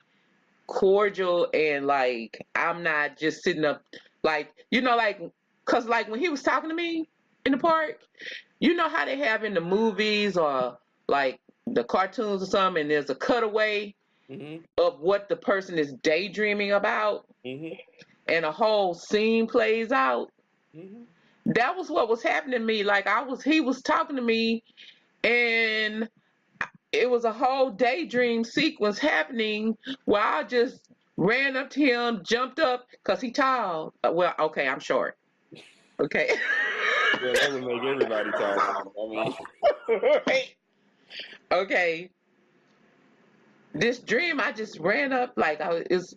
cordial 0.67 1.47
and 1.53 1.85
like 1.85 2.45
I'm 2.55 2.83
not 2.83 3.17
just 3.17 3.43
sitting 3.43 3.65
up 3.65 3.81
like 4.23 4.49
you 4.69 4.81
know 4.81 4.95
like 4.95 5.19
cuz 5.65 5.85
like 5.85 6.09
when 6.09 6.19
he 6.19 6.29
was 6.29 6.41
talking 6.43 6.69
to 6.69 6.75
me 6.75 7.09
in 7.45 7.51
the 7.51 7.57
park 7.57 7.99
you 8.59 8.73
know 8.73 8.87
how 8.89 9.05
they 9.05 9.17
have 9.17 9.43
in 9.43 9.53
the 9.53 9.61
movies 9.61 10.37
or 10.37 10.77
like 11.07 11.39
the 11.67 11.83
cartoons 11.83 12.41
or 12.41 12.45
something 12.45 12.81
and 12.81 12.91
there's 12.91 13.09
a 13.09 13.15
cutaway 13.15 13.93
Mhm. 14.29 14.63
of 14.77 14.99
what 15.01 15.27
the 15.27 15.35
person 15.35 15.77
is 15.77 15.93
daydreaming 16.03 16.71
about 16.71 17.25
Mhm. 17.45 17.77
and 18.27 18.45
a 18.45 18.51
whole 18.51 18.93
scene 18.93 19.47
plays 19.47 19.91
out 19.91 20.29
Mhm. 20.75 21.05
That 21.55 21.75
was 21.75 21.89
what 21.89 22.09
was 22.09 22.21
happening 22.23 22.59
to 22.59 22.65
me 22.65 22.83
like 22.83 23.07
I 23.07 23.23
was 23.23 23.43
he 23.43 23.61
was 23.61 23.81
talking 23.81 24.15
to 24.15 24.21
me 24.21 24.63
and 25.23 26.07
it 26.91 27.09
was 27.09 27.23
a 27.23 27.31
whole 27.31 27.69
daydream 27.71 28.43
sequence 28.43 28.99
happening 28.99 29.77
where 30.05 30.21
I 30.21 30.43
just 30.43 30.89
ran 31.17 31.55
up 31.55 31.69
to 31.71 31.79
him, 31.79 32.21
jumped 32.23 32.59
up 32.59 32.85
because 32.91 33.21
he 33.21 33.31
tall. 33.31 33.93
Uh, 34.03 34.11
Well, 34.13 34.33
okay, 34.39 34.67
I'm 34.67 34.79
short. 34.79 35.17
Okay. 35.99 36.31
Well, 37.21 37.33
that 37.33 37.53
would 37.53 37.63
make 37.63 37.83
everybody 37.83 38.31
talk. 38.31 38.85
I 38.99 39.07
mean, 39.07 39.33
Right. 40.27 40.55
Okay. 41.51 42.09
This 43.73 43.99
dream, 43.99 44.39
I 44.39 44.51
just 44.51 44.79
ran 44.79 45.13
up 45.13 45.33
like 45.37 45.61
I 45.61 45.69
was 45.69 45.83
it's 45.89 46.13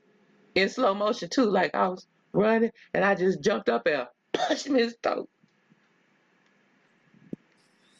in 0.54 0.68
slow 0.68 0.94
motion 0.94 1.28
too. 1.28 1.44
Like 1.44 1.74
I 1.74 1.88
was 1.88 2.06
running 2.32 2.70
and 2.94 3.04
I 3.04 3.14
just 3.14 3.42
jumped 3.42 3.68
up 3.68 3.86
and 3.86 4.06
punched 4.34 4.66
him 4.66 4.76
in 4.76 4.84
his 4.84 4.96
throat. 5.02 5.28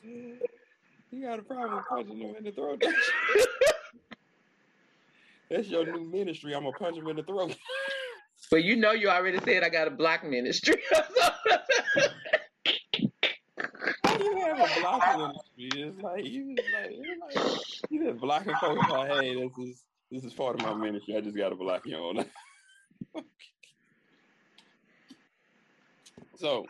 you 0.03 1.23
got 1.23 1.39
a 1.39 1.43
problem 1.43 1.83
punching 1.89 2.19
them 2.19 2.35
in 2.37 2.45
the 2.45 2.53
throat. 2.53 2.83
That's 5.51 5.69
your 5.69 5.87
new 5.87 6.05
ministry. 6.11 6.55
I'm 6.55 6.65
gonna 6.65 6.77
punch 6.77 6.97
him 6.97 7.09
in 7.09 7.17
the 7.17 7.23
throat. 7.23 7.57
But 8.51 8.63
you 8.63 8.77
know 8.77 8.93
you 8.93 9.09
already 9.09 9.39
said 9.39 9.63
I 9.63 9.71
got 9.71 9.89
a 9.89 9.91
black 9.91 10.23
ministry. 10.23 10.75
How 14.05 14.19
do 14.19 14.25
you 14.25 14.39
have 14.41 14.61
a 14.61 14.81
block 14.81 15.17
ministry? 15.17 15.83
It's 15.83 15.99
like 16.03 16.27
you 16.27 16.55
just 16.55 16.69
like, 16.73 16.91
it's 16.91 17.37
like 17.37 17.91
you 17.91 18.05
just 18.05 18.21
blocking 18.21 18.55
folks 18.61 18.91
like, 18.91 19.11
hey, 19.13 19.35
this 19.35 19.59
is 19.59 19.85
this 20.11 20.25
is 20.25 20.35
part 20.35 20.61
of 20.61 20.67
my 20.67 20.75
ministry. 20.75 21.17
I 21.17 21.21
just 21.23 21.37
gotta 21.37 21.57
block 21.57 21.87
you 21.87 21.97
on. 21.97 22.27
So 26.37 26.67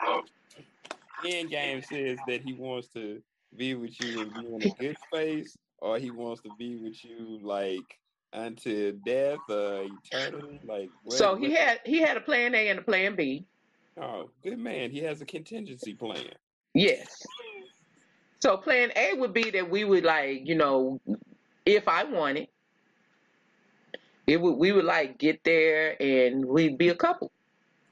End 1.24 1.50
Game 1.50 1.82
says 1.82 2.18
that 2.26 2.42
he 2.42 2.52
wants 2.52 2.88
to 2.88 3.22
be 3.56 3.74
with 3.74 3.98
you 4.00 4.22
and 4.22 4.34
be 4.34 4.46
in 4.46 4.62
a 4.62 4.74
good 4.80 4.96
space, 5.08 5.56
or 5.78 5.98
he 5.98 6.10
wants 6.10 6.42
to 6.42 6.50
be 6.58 6.76
with 6.76 7.04
you 7.04 7.38
like 7.42 7.98
until 8.32 8.92
death, 9.04 9.38
uh, 9.48 9.84
eternally. 10.04 10.60
Like 10.64 10.90
what, 11.02 11.16
so 11.16 11.36
he 11.36 11.48
what- 11.48 11.58
had 11.58 11.80
he 11.84 12.00
had 12.00 12.16
a 12.16 12.20
plan 12.20 12.54
A 12.54 12.68
and 12.68 12.80
a 12.80 12.82
plan 12.82 13.14
B. 13.16 13.44
Oh, 13.96 14.28
good 14.42 14.58
man. 14.58 14.90
He 14.90 14.98
has 15.00 15.20
a 15.20 15.24
contingency 15.24 15.94
plan. 15.94 16.26
Yes. 16.74 17.22
So 18.40 18.56
plan 18.56 18.90
A 18.96 19.14
would 19.14 19.32
be 19.32 19.50
that 19.50 19.70
we 19.70 19.84
would 19.84 20.04
like, 20.04 20.46
you 20.46 20.56
know, 20.56 21.00
if 21.64 21.86
I 21.86 22.02
wanted, 22.04 22.48
it 24.26 24.40
would 24.40 24.54
we 24.56 24.72
would 24.72 24.84
like 24.84 25.16
get 25.18 25.44
there 25.44 25.96
and 26.02 26.44
we'd 26.44 26.76
be 26.76 26.88
a 26.88 26.94
couple. 26.94 27.30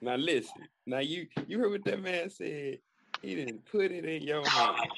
Now 0.03 0.17
listen. 0.17 0.69
Now 0.87 0.99
you 0.99 1.29
you 1.47 1.61
heard 1.61 1.71
what 1.71 1.85
that 1.85 2.03
man 2.03 2.29
said. 2.29 2.81
He 3.23 3.37
didn't 3.37 3.65
put 3.67 3.93
it 3.93 4.05
in 4.05 4.23
your 4.23 4.51
hand. 4.51 4.91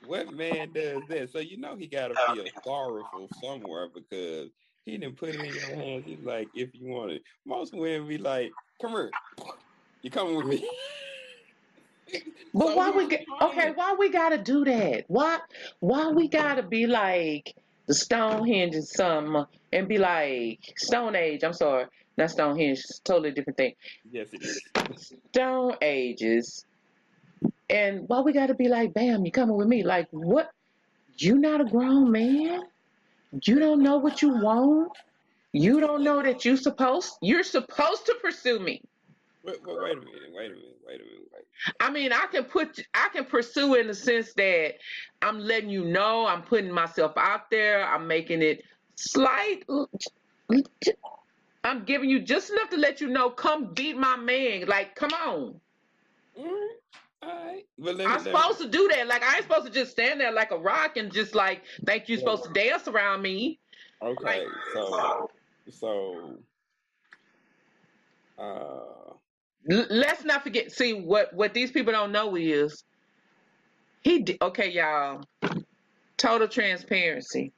What 0.00 0.32
man 0.32 0.72
does 0.72 1.06
that? 1.08 1.30
So 1.30 1.38
you 1.38 1.58
know 1.58 1.76
he 1.76 1.86
gotta 1.86 2.14
feel 2.26 2.46
sorrowful 2.64 3.28
somewhere 3.40 3.88
because 3.94 4.50
he 4.84 4.98
didn't 4.98 5.16
put 5.16 5.30
it 5.30 5.44
in 5.44 5.54
your 5.54 5.76
hands. 5.76 6.06
He's 6.06 6.24
like, 6.24 6.48
if 6.54 6.70
you 6.74 6.86
want 6.88 7.12
it. 7.12 7.22
Most 7.46 7.72
women 7.72 8.08
be 8.08 8.18
like, 8.18 8.52
come 8.82 8.92
here. 8.92 9.10
You 10.02 10.10
coming 10.10 10.36
with 10.36 10.46
me? 10.46 10.68
But 12.52 12.68
So 12.68 12.76
why 12.76 12.90
we 12.90 13.06
get 13.08 13.26
okay? 13.42 13.70
Why 13.74 13.94
we 13.94 14.10
gotta 14.10 14.38
do 14.38 14.64
that? 14.64 15.04
Why 15.08 15.38
why 15.80 16.10
we 16.10 16.28
gotta 16.28 16.64
be 16.64 16.86
like 16.86 17.54
the 17.86 17.94
Stonehenge 17.94 18.74
and 18.74 18.84
some 18.86 19.46
and 19.72 19.88
be 19.88 19.98
like 19.98 20.58
Stone 20.76 21.14
Age? 21.14 21.44
I'm 21.44 21.52
sorry, 21.52 21.86
not 22.20 22.30
Stonehenge. 22.30 22.78
It's 22.78 22.98
a 22.98 23.02
totally 23.02 23.32
different 23.32 23.56
thing. 23.56 23.74
Yes, 24.10 24.28
it 24.32 24.42
is. 24.42 24.62
Stone 25.30 25.76
Ages. 25.82 26.64
And 27.68 28.08
why 28.08 28.20
we 28.20 28.32
gotta 28.32 28.54
be 28.54 28.68
like, 28.68 28.92
bam, 28.94 29.24
you 29.24 29.32
coming 29.32 29.56
with 29.56 29.68
me? 29.68 29.82
Like 29.82 30.08
what? 30.10 30.50
You 31.16 31.36
not 31.36 31.60
a 31.60 31.64
grown 31.64 32.10
man? 32.10 32.62
You 33.42 33.58
don't 33.58 33.82
know 33.82 33.98
what 33.98 34.22
you 34.22 34.30
want? 34.30 34.92
You 35.52 35.80
don't 35.80 36.04
know 36.04 36.22
that 36.22 36.44
you 36.44 36.56
supposed 36.56 37.14
you're 37.20 37.42
supposed 37.42 38.06
to 38.06 38.16
pursue 38.22 38.58
me. 38.58 38.82
Wait, 39.42 39.56
wait, 39.66 39.76
wait 39.82 39.92
a 39.92 39.96
minute. 39.96 40.10
Wait 40.32 40.46
a 40.46 40.54
minute. 40.54 40.76
Wait 40.86 41.00
a 41.00 41.04
minute. 41.04 41.28
Wait. 41.32 41.74
I 41.80 41.90
mean, 41.90 42.12
I 42.12 42.26
can 42.30 42.44
put, 42.44 42.84
I 42.92 43.08
can 43.12 43.24
pursue 43.24 43.74
in 43.74 43.86
the 43.86 43.94
sense 43.94 44.32
that 44.34 44.74
I'm 45.22 45.38
letting 45.38 45.70
you 45.70 45.84
know, 45.84 46.26
I'm 46.26 46.42
putting 46.42 46.70
myself 46.70 47.12
out 47.16 47.50
there, 47.50 47.86
I'm 47.86 48.06
making 48.06 48.42
it 48.42 48.64
slight. 48.96 49.64
I'm 51.62 51.84
giving 51.84 52.08
you 52.08 52.20
just 52.20 52.50
enough 52.50 52.70
to 52.70 52.76
let 52.76 53.00
you 53.00 53.08
know, 53.08 53.30
come 53.30 53.74
beat 53.74 53.96
my 53.96 54.16
man. 54.16 54.66
Like, 54.66 54.94
come 54.94 55.12
on. 55.12 55.60
Mm, 56.38 56.68
all 57.22 57.46
right. 57.46 57.64
But 57.78 57.96
let 57.96 58.08
me, 58.08 58.14
I'm 58.14 58.24
me- 58.24 58.24
supposed 58.24 58.58
to 58.60 58.68
do 58.68 58.88
that. 58.88 59.06
Like, 59.06 59.22
I 59.22 59.36
ain't 59.36 59.42
supposed 59.44 59.66
to 59.66 59.72
just 59.72 59.92
stand 59.92 60.20
there 60.20 60.32
like 60.32 60.50
a 60.52 60.58
rock 60.58 60.96
and 60.96 61.12
just 61.12 61.34
like 61.34 61.64
think 61.84 62.08
you're 62.08 62.18
Yeah. 62.18 62.20
supposed 62.20 62.44
to 62.44 62.52
dance 62.52 62.88
around 62.88 63.22
me. 63.22 63.60
Okay, 64.02 64.44
so 64.72 65.30
so 65.68 66.38
uh 68.38 69.12
let's 69.68 70.24
not 70.24 70.42
forget. 70.42 70.72
See 70.72 70.94
what 70.94 71.34
what 71.34 71.52
these 71.52 71.70
people 71.70 71.92
don't 71.92 72.12
know 72.12 72.34
is 72.36 72.82
he. 74.02 74.22
Di- 74.22 74.38
okay, 74.40 74.70
y'all. 74.70 75.22
Total 76.16 76.48
transparency. 76.48 77.52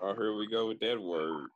oh 0.00 0.14
here 0.14 0.34
we 0.36 0.46
go 0.48 0.68
with 0.68 0.80
that 0.80 1.00
word. 1.00 1.48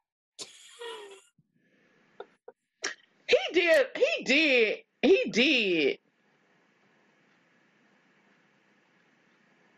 He 3.29 3.37
did. 3.53 3.87
He 3.97 4.25
did. 4.25 4.79
He 5.03 5.31
did. 5.31 5.99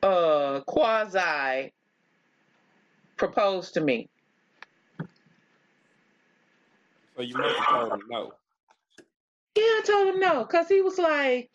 Uh, 0.02 0.60
quasi 0.60 1.72
propose 3.16 3.70
to 3.72 3.80
me. 3.80 4.08
So 7.16 7.22
you 7.22 7.36
must 7.36 7.56
have 7.56 7.68
told 7.68 7.92
him 7.92 8.02
no. 8.10 8.32
Yeah, 9.56 9.62
I 9.62 9.82
told 9.86 10.14
him 10.14 10.20
no, 10.20 10.44
cause 10.44 10.68
he 10.68 10.80
was 10.80 10.98
like, 10.98 11.48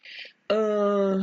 uh, 0.50 1.22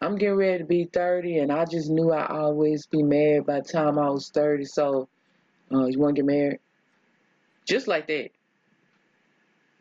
I'm 0.00 0.16
getting 0.16 0.36
ready 0.36 0.58
to 0.58 0.64
be 0.64 0.84
30, 0.84 1.38
and 1.38 1.52
I 1.52 1.64
just 1.64 1.90
knew 1.90 2.12
I'd 2.12 2.30
always 2.30 2.86
be 2.86 3.02
married 3.02 3.46
by 3.46 3.60
the 3.60 3.68
time 3.68 3.98
I 3.98 4.08
was 4.08 4.30
30. 4.30 4.64
So, 4.66 5.08
uh, 5.72 5.86
you 5.86 5.98
want 5.98 6.14
to 6.14 6.22
get 6.22 6.26
married? 6.26 6.58
Just 7.66 7.88
like 7.88 8.06
that. 8.06 8.30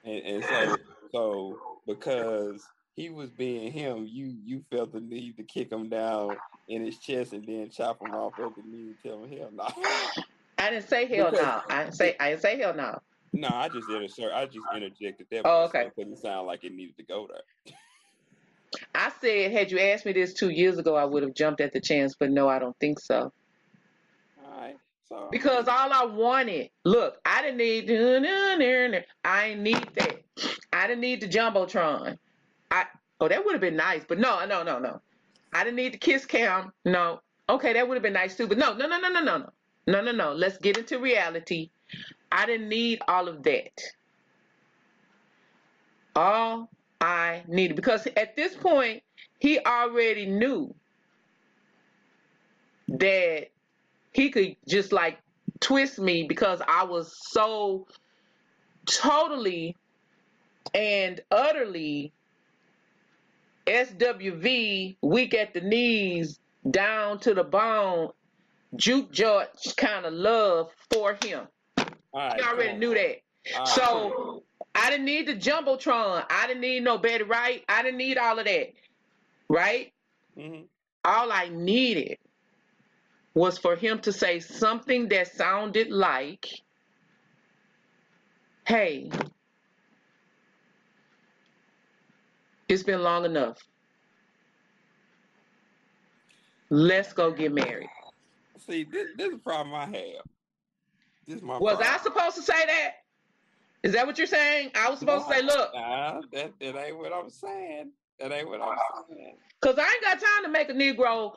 And 0.04 0.22
and 0.26 0.44
so 0.44 0.78
so 1.12 1.60
because 1.88 2.66
he 2.96 3.10
was 3.10 3.30
being 3.32 3.72
him, 3.72 4.08
you 4.10 4.36
you 4.44 4.64
felt 4.72 4.92
the 4.94 5.00
need 5.02 5.38
to 5.38 5.44
kick 5.44 5.72
him 5.72 5.90
down 5.90 6.38
in 6.68 6.86
his 6.86 6.98
chest 7.00 7.34
and 7.34 7.46
then 7.46 7.70
chop 7.70 8.02
him 8.02 8.14
off 8.14 8.34
at 8.40 8.56
the 8.56 8.62
knee 8.64 8.88
and 8.88 8.96
tell 9.04 9.24
him 9.24 9.38
hell 9.38 9.50
no. 9.54 9.68
I 10.58 10.70
didn't 10.70 10.88
say 10.88 11.06
hell 11.06 11.32
Because- 11.32 11.46
no. 11.46 11.62
I 11.70 11.84
didn't 11.84 11.96
say 11.96 12.16
I 12.20 12.30
didn't 12.32 12.42
say 12.42 12.58
hell 12.60 12.74
no. 12.74 13.00
no, 13.34 13.50
I 13.52 13.68
just 13.70 13.90
inter- 13.90 14.34
I 14.34 14.46
just 14.46 14.66
interjected 14.76 15.28
that 15.32 15.42
Oh, 15.46 15.66
okay. 15.66 15.88
it 15.88 15.96
couldn't 15.96 16.18
sound 16.18 16.48
like 16.48 16.64
it 16.64 16.74
needed 16.74 16.96
to 16.98 17.04
go 17.04 17.28
there. 17.28 17.76
I 18.96 19.12
said, 19.22 19.52
had 19.52 19.72
you 19.72 19.80
asked 19.80 20.06
me 20.06 20.14
this 20.14 20.34
two 20.34 20.50
years 20.50 20.78
ago, 20.80 20.96
I 20.96 21.06
would 21.06 21.22
have 21.24 21.36
jumped 21.36 21.62
at 21.62 21.74
the 21.74 21.80
chance, 21.82 22.16
but 22.20 22.32
no, 22.32 22.48
I 22.50 22.58
don't 22.60 22.76
think 22.80 23.00
so. 23.00 23.32
So 25.10 25.28
Because 25.32 25.68
all 25.68 25.92
I 25.92 26.06
wanted, 26.06 26.70
look, 26.86 27.20
I 27.26 27.42
didn't 27.42 27.58
need, 27.58 27.90
I 29.24 29.46
ain't 29.48 29.62
need 29.62 29.90
that. 29.96 30.22
I 30.72 30.88
didn't 30.88 31.02
need 31.02 31.22
the 31.22 31.28
jumbotron. 31.28 32.18
I 32.72 32.86
oh, 33.20 33.28
that 33.28 33.46
would 33.46 33.54
have 33.54 33.62
been 33.62 33.76
nice, 33.76 34.04
but 34.08 34.20
no, 34.20 34.46
no, 34.46 34.64
no, 34.64 34.80
no. 34.80 35.02
I 35.54 35.64
didn't 35.64 35.76
need 35.76 35.94
the 35.94 35.98
kiss 35.98 36.26
cam. 36.26 36.72
No, 36.86 37.22
okay, 37.50 37.74
that 37.74 37.88
would 37.88 37.96
have 37.96 38.04
been 38.04 38.14
nice 38.14 38.36
too, 38.36 38.48
but 38.48 38.58
no, 38.58 38.74
no, 38.74 38.88
no, 38.88 39.00
no, 39.00 39.10
no, 39.10 39.22
no, 39.24 39.38
no, 39.38 39.50
no, 39.88 40.02
no, 40.02 40.12
no. 40.12 40.34
Let's 40.34 40.58
get 40.58 40.78
into 40.78 41.00
reality. 41.00 41.70
I 42.32 42.46
didn't 42.46 42.70
need 42.70 43.02
all 43.08 43.28
of 43.28 43.44
that. 43.44 43.80
All 46.16 46.70
I 47.00 47.44
needed, 47.48 47.76
because 47.76 48.08
at 48.18 48.36
this 48.36 48.56
point, 48.56 49.04
he 49.40 49.60
already 49.60 50.26
knew 50.26 50.74
that 52.88 53.50
he 54.14 54.30
could 54.30 54.56
just 54.68 54.92
like 54.92 55.20
twist 55.60 56.00
me 56.00 56.24
because 56.24 56.62
I 56.68 56.84
was 56.84 57.14
so 57.32 57.88
totally 58.86 59.76
and 60.74 61.20
utterly 61.32 62.12
SWV 63.66 64.98
weak 65.02 65.34
at 65.34 65.54
the 65.54 65.62
knees 65.62 66.40
down 66.70 67.20
to 67.20 67.34
the 67.34 67.44
bone 67.44 68.10
juke 68.76 69.12
George 69.12 69.48
kind 69.78 70.06
of 70.06 70.14
love 70.14 70.72
for 70.92 71.18
him. 71.24 71.48
right, 72.14 72.34
He 72.36 72.42
already 72.42 72.70
cool. 72.72 72.78
knew 72.80 72.94
that. 72.94 73.18
All 73.56 73.60
right, 73.60 73.68
So 73.68 74.44
I 74.76 74.90
didn't 74.90 75.06
need 75.06 75.28
the 75.28 75.36
jumbotron. 75.36 76.26
I 76.30 76.48
didn't 76.48 76.62
need 76.62 76.84
no 76.84 76.98
Betty 76.98 77.24
Wright. 77.24 77.64
I 77.70 77.84
didn't 77.84 77.98
need 77.98 78.18
all 78.18 78.40
of 78.40 78.46
that. 78.46 78.74
Right? 79.50 79.92
Mhm. 80.38 80.66
all 81.06 81.32
I 81.32 81.50
needed 81.50 82.18
was 83.36 83.58
for 83.58 83.76
him 83.76 84.00
to 84.00 84.12
say 84.12 84.40
something 84.40 85.08
that 85.10 85.28
sounded 85.28 85.90
like, 85.90 86.48
hey, 88.68 89.10
it's 92.70 92.84
been 92.84 93.02
long 93.02 93.26
enough. 93.26 93.58
Let's 96.70 97.14
go 97.14 97.32
get 97.32 97.52
married. 97.54 97.90
See, 98.58 98.84
this, 98.84 99.08
this 99.18 99.28
is 99.28 99.34
the 99.34 99.40
problem 99.40 99.76
I 99.76 99.86
have. 99.86 100.24
This 101.28 101.38
is 101.38 101.42
my 101.42 101.58
Was 101.58 101.80
I 101.80 101.98
supposed 101.98 102.36
to 102.36 102.42
say 102.42 102.66
that? 102.66 102.92
Is 103.84 103.92
that 103.94 104.08
what 104.08 104.18
you're 104.18 104.28
saying? 104.28 104.72
I 104.76 104.90
was 104.90 105.00
supposed 105.00 105.28
to 105.28 105.34
say, 105.34 105.42
look, 105.42 105.74
Nah, 105.74 106.22
that, 106.32 106.54
that 106.60 106.78
ain't 106.78 106.98
what 106.98 107.12
I'm 107.14 107.30
saying. 107.30 107.92
That 108.20 108.32
ain't 108.32 108.48
what 108.48 108.62
I'm 108.62 108.78
saying. 109.10 109.36
because 109.62 109.78
I 109.78 109.84
ain't 109.88 110.04
got 110.04 110.20
time 110.20 110.44
to 110.44 110.50
make 110.50 110.70
a 110.70 110.74
Negro 110.74 111.34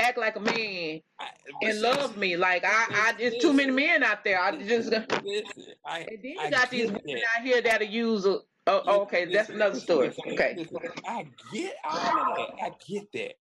act 0.00 0.18
like 0.18 0.36
a 0.36 0.40
man 0.40 1.00
I, 1.18 1.28
and 1.62 1.80
love 1.80 2.16
me. 2.16 2.36
Like, 2.36 2.64
I, 2.64 2.86
I, 2.90 3.14
it's 3.18 3.42
too 3.42 3.52
many 3.52 3.70
men 3.70 4.02
out 4.02 4.24
there. 4.24 4.40
I 4.40 4.56
just, 4.62 4.92
and 4.92 5.06
Listen, 5.24 5.74
I, 5.84 6.06
then 6.22 6.22
you 6.22 6.50
got 6.50 6.70
these 6.70 6.86
women 6.86 7.02
that. 7.06 7.22
out 7.38 7.44
here 7.44 7.60
that'll 7.62 7.86
use 7.86 8.26
a, 8.26 8.30
oh, 8.30 8.42
oh 8.66 8.78
Listen, 8.78 9.00
okay, 9.02 9.32
that's 9.32 9.48
another 9.50 9.78
story. 9.80 10.08
listen, 10.08 10.32
Okay. 10.32 10.66
I 11.06 11.26
get 11.52 11.74
all 11.84 11.98
of 11.98 12.36
that. 12.36 12.64
I 12.64 12.72
get 12.86 13.12
that. 13.12 13.34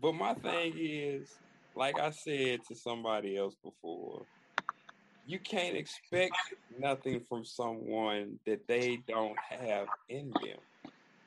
But 0.00 0.14
my 0.14 0.34
thing 0.34 0.74
is, 0.76 1.30
like 1.74 1.98
I 1.98 2.10
said 2.10 2.60
to 2.68 2.74
somebody 2.74 3.36
else 3.36 3.56
before, 3.62 4.26
you 5.26 5.38
can't 5.38 5.76
expect 5.76 6.34
nothing 6.78 7.20
from 7.28 7.44
someone 7.44 8.38
that 8.46 8.66
they 8.68 8.98
don't 9.08 9.38
have 9.48 9.86
in 10.08 10.30
them. 10.30 10.58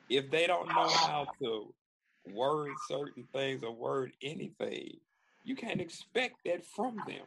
If 0.10 0.30
they 0.30 0.48
don't 0.48 0.68
know 0.68 0.88
how 0.88 1.28
to 1.42 1.74
word 2.34 2.80
certain 2.80 3.28
things 3.34 3.64
or 3.64 3.72
word 3.76 4.14
anything, 4.22 5.00
you 5.44 5.56
can't 5.56 5.82
expect 5.82 6.36
that 6.46 6.66
from 6.66 7.04
them. 7.06 7.26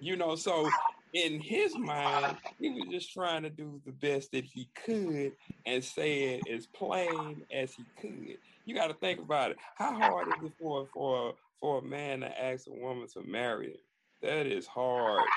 You 0.00 0.16
know, 0.16 0.36
so 0.36 0.72
in 1.12 1.40
his 1.40 1.76
mind, 1.78 2.38
he 2.58 2.70
was 2.70 2.86
just 2.90 3.12
trying 3.12 3.42
to 3.42 3.50
do 3.50 3.80
the 3.84 3.92
best 3.92 4.32
that 4.32 4.44
he 4.44 4.70
could 4.74 5.32
and 5.66 5.84
say 5.84 6.34
it 6.34 6.48
as 6.48 6.66
plain 6.66 7.44
as 7.52 7.74
he 7.74 7.86
could. 8.00 8.38
You 8.64 8.74
got 8.74 8.88
to 8.88 8.94
think 8.94 9.20
about 9.20 9.52
it. 9.52 9.58
How 9.76 9.92
hard 9.94 10.28
is 10.28 10.42
it 10.42 10.52
for 10.58 10.88
for 10.92 11.34
for 11.60 11.78
a 11.78 11.82
man 11.82 12.20
to 12.20 12.42
ask 12.42 12.66
a 12.66 12.72
woman 12.72 13.06
to 13.14 13.22
marry 13.22 13.68
him? 13.68 13.76
That 14.22 14.46
is 14.46 14.66
hard. 14.66 15.30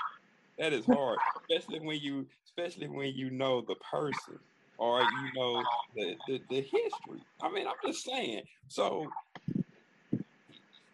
That 0.58 0.73
is 0.73 0.86
hard, 0.86 1.19
especially 1.49 1.81
when 1.81 1.99
you 1.99 2.27
especially 2.45 2.88
when 2.88 3.13
you 3.13 3.29
know 3.31 3.62
the 3.62 3.75
person 3.75 4.39
or 4.77 5.01
you 5.01 5.29
know 5.35 5.63
the, 5.95 6.15
the, 6.27 6.41
the 6.49 6.61
history. 6.61 7.23
I 7.41 7.51
mean, 7.51 7.67
I'm 7.67 7.73
just 7.85 8.03
saying. 8.03 8.43
So 8.67 9.07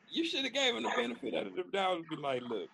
you 0.10 0.26
should 0.26 0.44
have 0.44 0.54
gave 0.54 0.76
him 0.76 0.84
the 0.84 0.92
benefit 0.96 1.34
of 1.34 1.56
the 1.56 1.64
doubt 1.72 1.98
and 1.98 2.10
be 2.10 2.16
like, 2.18 2.42
look, 2.48 2.70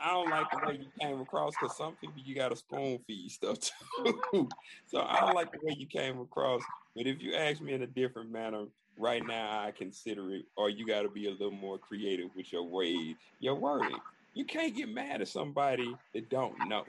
I 0.00 0.12
don't 0.12 0.30
like 0.30 0.46
the 0.50 0.66
way 0.66 0.78
you 0.80 0.86
came 1.00 1.20
across 1.20 1.54
because 1.60 1.76
some 1.76 1.96
people 1.96 2.22
you 2.24 2.34
got 2.34 2.50
to 2.50 2.56
spoon 2.56 3.00
feed 3.06 3.30
stuff 3.30 3.58
to. 3.60 4.48
so 4.86 5.00
I 5.00 5.20
don't 5.20 5.34
like 5.34 5.50
the 5.52 5.58
way 5.62 5.74
you 5.76 5.86
came 5.86 6.20
across. 6.20 6.62
But 6.94 7.06
if 7.06 7.20
you 7.20 7.34
ask 7.34 7.60
me 7.60 7.72
in 7.72 7.82
a 7.82 7.86
different 7.86 8.30
manner, 8.30 8.66
right 8.96 9.24
now 9.26 9.60
I 9.60 9.72
consider 9.76 10.32
it, 10.34 10.44
or 10.56 10.70
you 10.70 10.86
got 10.86 11.02
to 11.02 11.08
be 11.08 11.26
a 11.26 11.32
little 11.32 11.50
more 11.50 11.78
creative 11.78 12.28
with 12.36 12.52
your 12.52 12.64
way, 12.64 13.16
your 13.40 13.56
wording. 13.56 13.98
You 14.34 14.44
can't 14.44 14.76
get 14.76 14.88
mad 14.88 15.20
at 15.20 15.28
somebody 15.28 15.92
that 16.14 16.30
don't 16.30 16.54
know. 16.68 16.84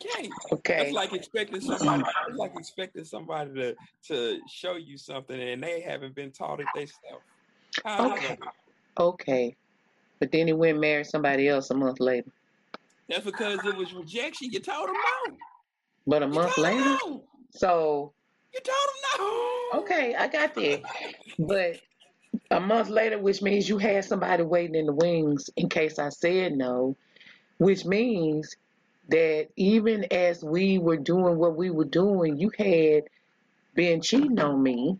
Can't. 0.00 0.32
Okay. 0.52 0.84
That's 0.84 0.92
like 0.92 1.12
expecting 1.12 1.60
somebody. 1.60 2.02
It's 2.28 2.38
like 2.38 2.52
expecting 2.56 3.04
somebody 3.04 3.52
to 3.54 3.74
to 4.08 4.38
show 4.48 4.76
you 4.76 4.96
something 4.96 5.38
and 5.40 5.62
they 5.62 5.80
haven't 5.80 6.14
been 6.14 6.32
taught 6.32 6.60
it 6.60 6.66
themselves. 6.74 7.24
Okay. 7.86 8.32
okay. 8.32 8.38
Okay. 8.98 9.56
But 10.18 10.32
then 10.32 10.46
he 10.46 10.52
went 10.52 10.72
and 10.72 10.80
married 10.80 11.06
somebody 11.06 11.48
else 11.48 11.70
a 11.70 11.74
month 11.74 12.00
later. 12.00 12.30
That's 13.08 13.24
because 13.24 13.64
it 13.64 13.76
was 13.76 13.92
rejection. 13.92 14.50
You 14.52 14.60
told 14.60 14.88
him 14.88 14.94
no. 14.94 15.36
But 16.06 16.22
a 16.22 16.26
You 16.26 16.32
month 16.32 16.58
later? 16.58 16.80
no. 17.06 17.24
So, 17.50 18.12
You 18.54 18.60
told 18.60 18.76
him 18.76 19.26
no. 19.72 19.80
okay, 19.80 20.14
I 20.14 20.28
got 20.28 20.54
that. 20.54 20.82
But 21.38 21.76
a 22.50 22.60
month 22.60 22.88
later, 22.88 23.18
which 23.18 23.42
means 23.42 23.68
you 23.68 23.78
had 23.78 24.04
somebody 24.04 24.42
waiting 24.42 24.76
in 24.76 24.86
the 24.86 24.92
wings 24.92 25.50
in 25.56 25.68
case 25.68 25.98
I 25.98 26.10
said 26.10 26.52
no, 26.56 26.96
which 27.58 27.84
means 27.84 28.54
that 29.10 29.48
even 29.56 30.04
as 30.12 30.42
we 30.42 30.78
were 30.78 30.96
doing 30.96 31.36
what 31.36 31.56
we 31.56 31.70
were 31.70 31.84
doing, 31.84 32.38
you 32.38 32.50
had 32.56 33.04
been 33.74 34.00
cheating 34.00 34.38
on 34.40 34.62
me. 34.62 34.98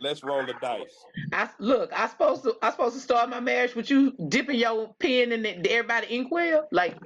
Let's 0.00 0.22
roll 0.22 0.46
the 0.46 0.54
dice. 0.54 1.06
I 1.32 1.48
look. 1.58 1.92
I 1.92 2.08
supposed 2.08 2.44
to. 2.44 2.56
I 2.62 2.70
supposed 2.70 2.94
to 2.94 3.00
start 3.00 3.30
my 3.30 3.40
marriage 3.40 3.74
with 3.74 3.90
you 3.90 4.12
dipping 4.28 4.58
your 4.58 4.94
pen 5.00 5.32
in 5.32 5.42
the, 5.42 5.70
everybody 5.70 6.14
inkwell. 6.16 6.68
Like, 6.70 6.96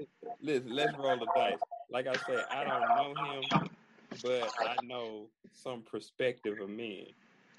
listen. 0.43 0.75
Let's 0.75 0.95
roll 0.97 1.19
the 1.19 1.27
dice. 1.35 1.61
Like 1.91 2.07
I 2.07 2.17
said, 2.17 2.45
I 2.51 2.65
don't 2.65 2.95
know 2.95 3.15
him, 3.15 3.51
but 4.23 4.55
I 4.63 4.77
know 4.83 5.29
some 5.53 5.83
perspective 5.83 6.61
of 6.61 6.69
men. 6.69 7.07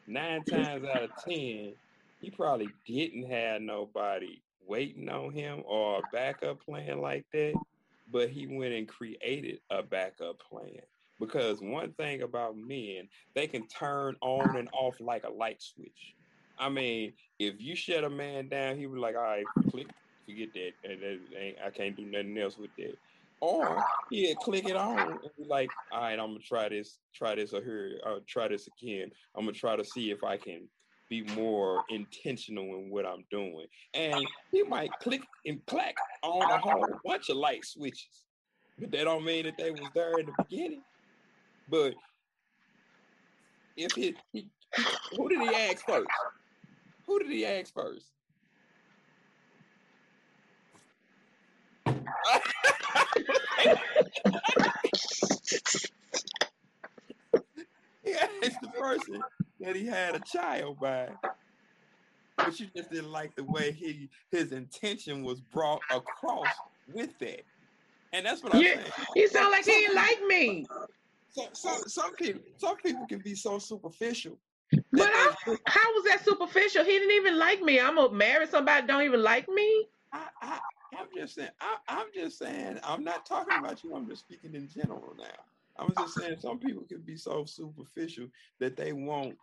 Nine 0.08 0.44
times 0.44 0.86
out 0.86 1.04
of 1.04 1.12
ten, 1.24 1.74
he 2.22 2.30
probably 2.32 2.70
didn't 2.86 3.30
have 3.30 3.62
nobody 3.62 4.42
waiting 4.68 5.10
on 5.10 5.32
him 5.32 5.64
or 5.66 6.00
a 6.00 6.02
backup 6.12 6.64
plan 6.64 7.00
like 7.02 7.26
that, 7.34 7.54
but 8.12 8.30
he 8.30 8.48
went 8.48 8.74
and 8.74 8.88
created 8.88 9.60
a 9.70 9.84
backup 9.84 10.40
plan. 10.40 10.82
Because 11.20 11.62
one 11.62 11.94
thing 11.94 12.22
about 12.22 12.58
men, 12.58 13.08
they 13.36 13.48
can 13.48 13.68
turn 13.68 14.16
on 14.22 14.58
and 14.58 14.70
off 14.74 15.00
like 15.00 15.24
a 15.24 15.30
light 15.30 15.62
switch. 15.62 16.16
I 16.58 16.70
mean, 16.70 17.14
if 17.40 17.56
you 17.60 17.76
shut 17.76 18.04
a 18.04 18.10
man 18.10 18.50
down, 18.50 18.78
he 18.78 18.88
was 18.88 19.00
like, 19.00 19.16
all 19.16 19.22
right, 19.22 19.46
click, 19.70 19.88
forget 20.26 20.50
that. 20.54 20.72
And 20.84 21.56
I 21.66 21.70
can't 21.70 21.96
do 21.96 22.06
nothing 22.06 22.38
else 22.38 22.58
with 22.58 22.72
that. 22.78 22.96
Or 23.42 23.84
he'd 24.10 24.38
click 24.38 24.68
it 24.70 24.76
on 24.76 25.00
and 25.00 25.20
be 25.38 25.46
like, 25.48 25.70
all 25.92 26.02
right, 26.02 26.20
I'm 26.20 26.28
gonna 26.28 26.40
try 26.40 26.70
this, 26.70 27.00
try 27.14 27.36
this 27.36 27.54
or 27.54 27.62
here, 27.62 28.00
or 28.06 28.20
try 28.28 28.48
this 28.48 28.68
again. 28.68 29.12
I'm 29.36 29.46
gonna 29.46 29.54
try 29.54 29.76
to 29.76 29.84
see 29.84 30.12
if 30.12 30.24
I 30.24 30.38
can 30.38 30.68
be 31.10 31.22
more 31.36 31.84
intentional 31.90 32.64
in 32.76 32.90
what 32.90 33.06
I'm 33.06 33.24
doing. 33.30 33.66
And 33.94 34.26
he 34.52 34.64
might 34.64 34.90
click 35.02 35.22
and 35.46 35.64
clack 35.66 35.96
on 36.24 36.50
a 36.50 36.58
whole 36.58 36.88
bunch 37.06 37.30
of 37.30 37.38
light 37.38 37.66
switches. 37.66 38.26
But 38.80 38.92
that 38.92 39.04
don't 39.04 39.24
mean 39.24 39.46
that 39.46 39.58
they 39.58 39.72
was 39.72 39.90
there 39.94 40.18
in 40.20 40.26
the 40.26 40.34
beginning. 40.38 40.82
But 41.70 41.94
if 43.78 43.92
he, 43.94 44.16
he, 44.32 44.48
who 45.16 45.30
did 45.30 45.42
he 45.42 45.56
ask 45.56 45.86
first? 45.86 46.08
Who 47.06 47.20
did 47.20 47.32
he 47.32 47.46
ask 47.46 47.74
first? 47.74 48.08
he 58.04 58.14
asked 58.14 58.62
the 58.62 58.70
person 58.80 59.22
that 59.64 59.76
he 59.76 59.86
had 59.86 60.16
a 60.16 60.20
child 60.20 60.80
by, 60.80 61.10
but 62.38 62.60
you 62.60 62.68
just 62.76 62.92
didn't 62.92 63.12
like 63.12 63.36
the 63.36 63.44
way 63.46 63.72
he 63.72 64.10
his 64.32 64.52
intention 64.52 65.24
was 65.24 65.40
brought 65.40 65.82
across 65.90 66.48
with 66.94 67.18
that. 67.20 67.42
And 68.12 68.26
that's 68.26 68.44
what 68.44 68.54
I'm 68.54 68.62
yeah, 68.62 68.76
saying. 68.76 68.92
You 69.16 69.28
sound 69.30 69.52
like 69.52 69.66
he 69.66 69.72
didn't 69.72 69.96
like 69.96 70.22
me. 70.28 70.66
Some, 71.30 71.48
some, 71.54 71.82
some 71.88 72.14
people 72.16 72.42
some 72.58 72.78
people 72.78 73.08
can 73.08 73.20
be 73.20 73.36
so 73.36 73.58
superficial. 73.58 74.38
But 74.92 75.10
I, 75.14 75.36
how 75.66 75.94
was 75.94 76.04
that 76.06 76.26
superficial? 76.26 76.84
He 76.84 76.92
didn't 76.92 77.12
even 77.12 77.40
like 77.40 77.62
me. 77.62 77.80
I'm 77.80 77.96
gonna 77.96 78.14
marry 78.14 78.48
somebody 78.48 78.86
don't 78.86 79.04
even 79.04 79.24
like 79.24 79.48
me. 79.48 79.88
I, 80.12 80.28
I, 80.42 80.60
I'm 80.98 81.08
just 81.16 81.36
saying. 81.36 81.50
I, 81.62 81.78
I'm 81.88 82.08
just 82.14 82.38
saying. 82.38 82.80
I'm 82.84 83.04
not 83.04 83.26
talking 83.26 83.58
about 83.58 83.84
you. 83.84 83.96
I'm 83.96 84.08
just 84.08 84.22
speaking 84.22 84.54
in 84.56 84.68
general 84.68 85.14
now. 85.18 85.53
I 85.78 85.86
was 85.86 85.98
just 85.98 86.16
saying 86.16 86.38
some 86.40 86.60
people 86.60 86.84
can 86.88 87.02
be 87.02 87.18
so 87.18 87.46
superficial 87.46 88.28
that 88.60 88.78
they 88.78 88.94
want 88.94 89.36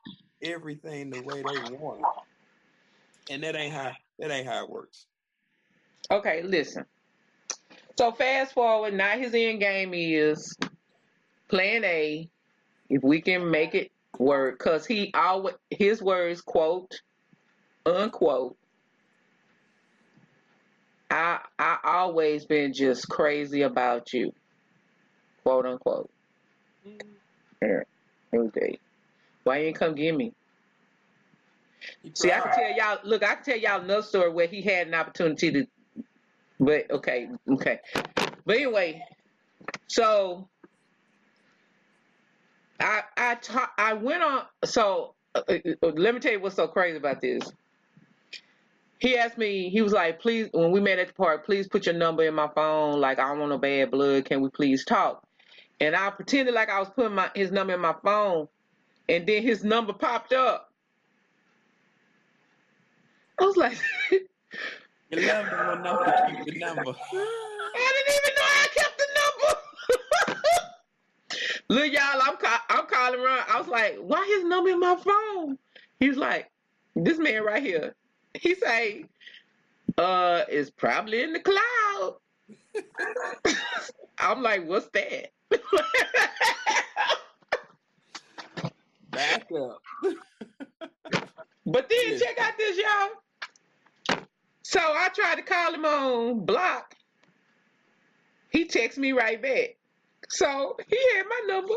everything 0.42 1.10
the 1.10 1.20
way 1.20 1.42
they 1.42 1.58
want 1.76 2.00
it. 2.00 3.32
And 3.32 3.42
that 3.42 3.56
ain't 3.56 3.72
how 3.72 3.92
that 4.18 4.30
ain't 4.30 4.46
how 4.46 4.64
it 4.64 4.70
works. 4.70 5.06
Okay, 6.10 6.42
listen. 6.42 6.84
So 7.98 8.12
fast 8.12 8.54
forward, 8.54 8.94
now 8.94 9.18
his 9.18 9.34
end 9.34 9.60
game 9.60 9.92
is 9.94 10.56
plan 11.48 11.84
A, 11.84 12.28
if 12.88 13.02
we 13.02 13.20
can 13.20 13.50
make 13.50 13.74
it 13.74 13.90
work, 14.18 14.58
because 14.58 14.86
he 14.86 15.12
always 15.14 15.54
his 15.70 16.00
words, 16.00 16.40
quote, 16.40 17.00
unquote. 17.84 18.56
I 21.10 21.40
I 21.58 21.78
always 21.84 22.46
been 22.46 22.72
just 22.72 23.08
crazy 23.08 23.62
about 23.62 24.12
you, 24.12 24.32
quote 25.44 25.66
unquote. 25.66 26.10
Here, 27.60 27.86
okay. 28.34 28.78
Why 29.44 29.58
you 29.58 29.66
ain't 29.68 29.76
come 29.76 29.94
get 29.94 30.14
me? 30.16 30.32
See, 32.14 32.30
I 32.30 32.40
can 32.40 32.52
tell 32.52 32.76
y'all. 32.76 32.98
Look, 33.04 33.22
I 33.22 33.34
can 33.36 33.44
tell 33.44 33.58
y'all 33.58 33.80
another 33.80 34.02
story 34.02 34.30
where 34.30 34.46
he 34.46 34.62
had 34.62 34.88
an 34.88 34.94
opportunity 34.94 35.52
to, 35.52 35.66
but 36.58 36.90
okay, 36.90 37.28
okay. 37.52 37.80
But 38.44 38.56
anyway, 38.56 39.02
so 39.86 40.48
I 42.78 43.02
I 43.16 43.34
ta- 43.36 43.72
I 43.78 43.94
went 43.94 44.22
on. 44.22 44.42
So 44.64 45.14
uh, 45.34 45.42
uh, 45.48 45.58
uh, 45.82 45.86
let 45.88 46.14
me 46.14 46.20
tell 46.20 46.32
you 46.32 46.40
what's 46.40 46.56
so 46.56 46.68
crazy 46.68 46.96
about 46.96 47.20
this. 47.20 47.42
He 48.98 49.16
asked 49.16 49.38
me. 49.38 49.70
He 49.70 49.82
was 49.82 49.92
like, 49.92 50.20
"Please, 50.20 50.48
when 50.52 50.70
we 50.70 50.80
met 50.80 50.98
at 50.98 51.08
the 51.08 51.14
park, 51.14 51.46
please 51.46 51.68
put 51.68 51.86
your 51.86 51.94
number 51.94 52.24
in 52.24 52.34
my 52.34 52.48
phone. 52.54 53.00
Like, 53.00 53.18
I 53.18 53.28
don't 53.28 53.38
want 53.38 53.50
no 53.50 53.58
bad 53.58 53.90
blood. 53.90 54.26
Can 54.26 54.42
we 54.42 54.50
please 54.50 54.84
talk?" 54.84 55.26
And 55.80 55.96
I 55.96 56.10
pretended 56.10 56.54
like 56.54 56.68
I 56.68 56.78
was 56.78 56.90
putting 56.90 57.14
my 57.14 57.30
his 57.34 57.50
number 57.50 57.72
in 57.72 57.80
my 57.80 57.94
phone, 58.04 58.48
and 59.08 59.26
then 59.26 59.42
his 59.42 59.64
number 59.64 59.94
popped 59.94 60.32
up. 60.32 60.70
I 63.40 63.44
was 63.44 63.56
like, 63.56 63.78
"You 64.10 64.26
love 65.12 65.46
him 65.46 65.80
enough 65.80 66.04
to 66.04 66.26
keep 66.36 66.44
the 66.44 66.58
number." 66.58 66.82
I 67.72 67.92
didn't 67.96 68.14
even 68.16 68.34
know 68.36 68.44
I 68.44 68.68
kept 68.76 68.98
the 68.98 69.06
number. 69.20 69.50
Look, 71.70 71.92
y'all, 71.92 72.20
I'm 72.22 72.36
I'm 72.68 72.86
calling 72.86 73.20
around. 73.20 73.44
I 73.48 73.58
was 73.58 73.68
like, 73.68 73.96
"Why 74.00 74.26
his 74.26 74.44
number 74.44 74.70
in 74.70 74.80
my 74.80 74.96
phone?" 74.96 75.56
He's 75.98 76.16
like, 76.16 76.50
"This 76.94 77.18
man 77.18 77.42
right 77.42 77.62
here." 77.62 77.94
He 78.34 78.54
say, 78.54 79.06
"Uh, 79.96 80.44
it's 80.48 80.68
probably 80.68 81.22
in 81.22 81.32
the 81.32 81.40
cloud." 81.40 82.16
I'm 84.18 84.42
like, 84.42 84.66
"What's 84.66 84.88
that?" 84.88 85.32
Back 89.10 89.46
up. 89.52 89.82
but 91.66 91.88
then 91.88 92.18
check 92.18 92.38
out 92.40 92.56
this, 92.56 92.78
y'all. 92.78 93.10
So 94.62 94.80
I 94.80 95.08
tried 95.14 95.36
to 95.36 95.42
call 95.42 95.74
him 95.74 95.84
on 95.84 96.46
block. 96.46 96.94
He 98.50 98.66
texts 98.66 98.98
me 98.98 99.12
right 99.12 99.40
back. 99.40 99.76
So 100.28 100.76
he 100.88 100.98
had 101.16 101.24
my 101.24 101.40
number 101.48 101.74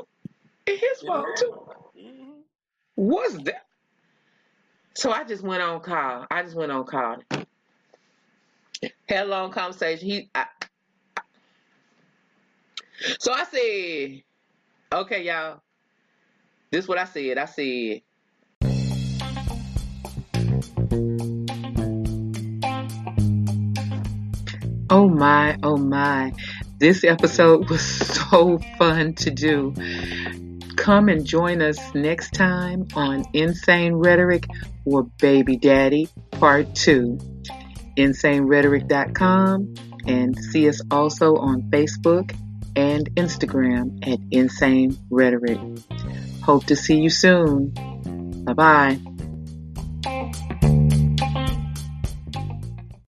in 0.68 0.78
his 0.78 1.02
phone 1.08 1.36
too. 1.36 1.68
Mm-hmm. 1.98 2.32
What's 2.96 3.38
that? 3.44 3.66
So 4.96 5.12
I 5.12 5.24
just 5.24 5.44
went 5.44 5.64
on 5.64 5.80
call. 5.82 6.28
I 6.30 6.44
just 6.44 6.56
went 6.56 6.72
on 6.72 6.86
call. 6.86 7.18
Had 9.10 9.26
a 9.26 9.28
long 9.30 9.52
conversation. 9.52 10.08
He 10.08 10.30
I, 10.36 10.46
so 13.20 13.34
I 13.34 13.46
said, 13.46 14.24
okay, 15.02 15.24
y'all. 15.24 15.62
This 16.72 16.86
is 16.86 16.88
what 16.88 16.98
I 16.98 17.06
said. 17.06 17.38
I 17.38 17.46
said, 17.46 18.02
Oh 24.90 25.10
my, 25.10 25.58
oh 25.64 25.78
my. 25.78 26.34
This 26.78 27.04
episode 27.04 27.70
was 27.70 27.82
so 28.30 28.60
fun 28.78 29.14
to 29.16 29.32
do. 29.32 29.74
Come 30.76 31.10
and 31.10 31.26
join 31.26 31.62
us 31.62 31.80
next 31.96 32.34
time 32.34 32.88
on 32.96 33.26
Insane 33.34 33.94
Rhetoric 33.94 34.46
or 34.86 35.04
Baby 35.04 35.58
Daddy 35.58 36.10
Part 36.32 36.76
2. 36.76 37.18
InsaneRhetoric.com 37.98 39.74
and 40.06 40.38
see 40.38 40.68
us 40.68 40.82
also 40.92 41.36
on 41.36 41.64
Facebook 41.72 42.36
and 42.76 43.10
Instagram 43.16 44.06
at 44.08 44.20
Insane 44.32 44.98
Rhetoric. 45.10 45.60
Hope 46.44 46.66
to 46.66 46.76
see 46.76 47.00
you 47.00 47.10
soon. 47.10 47.74
Bye 48.46 48.54
bye. 48.54 49.13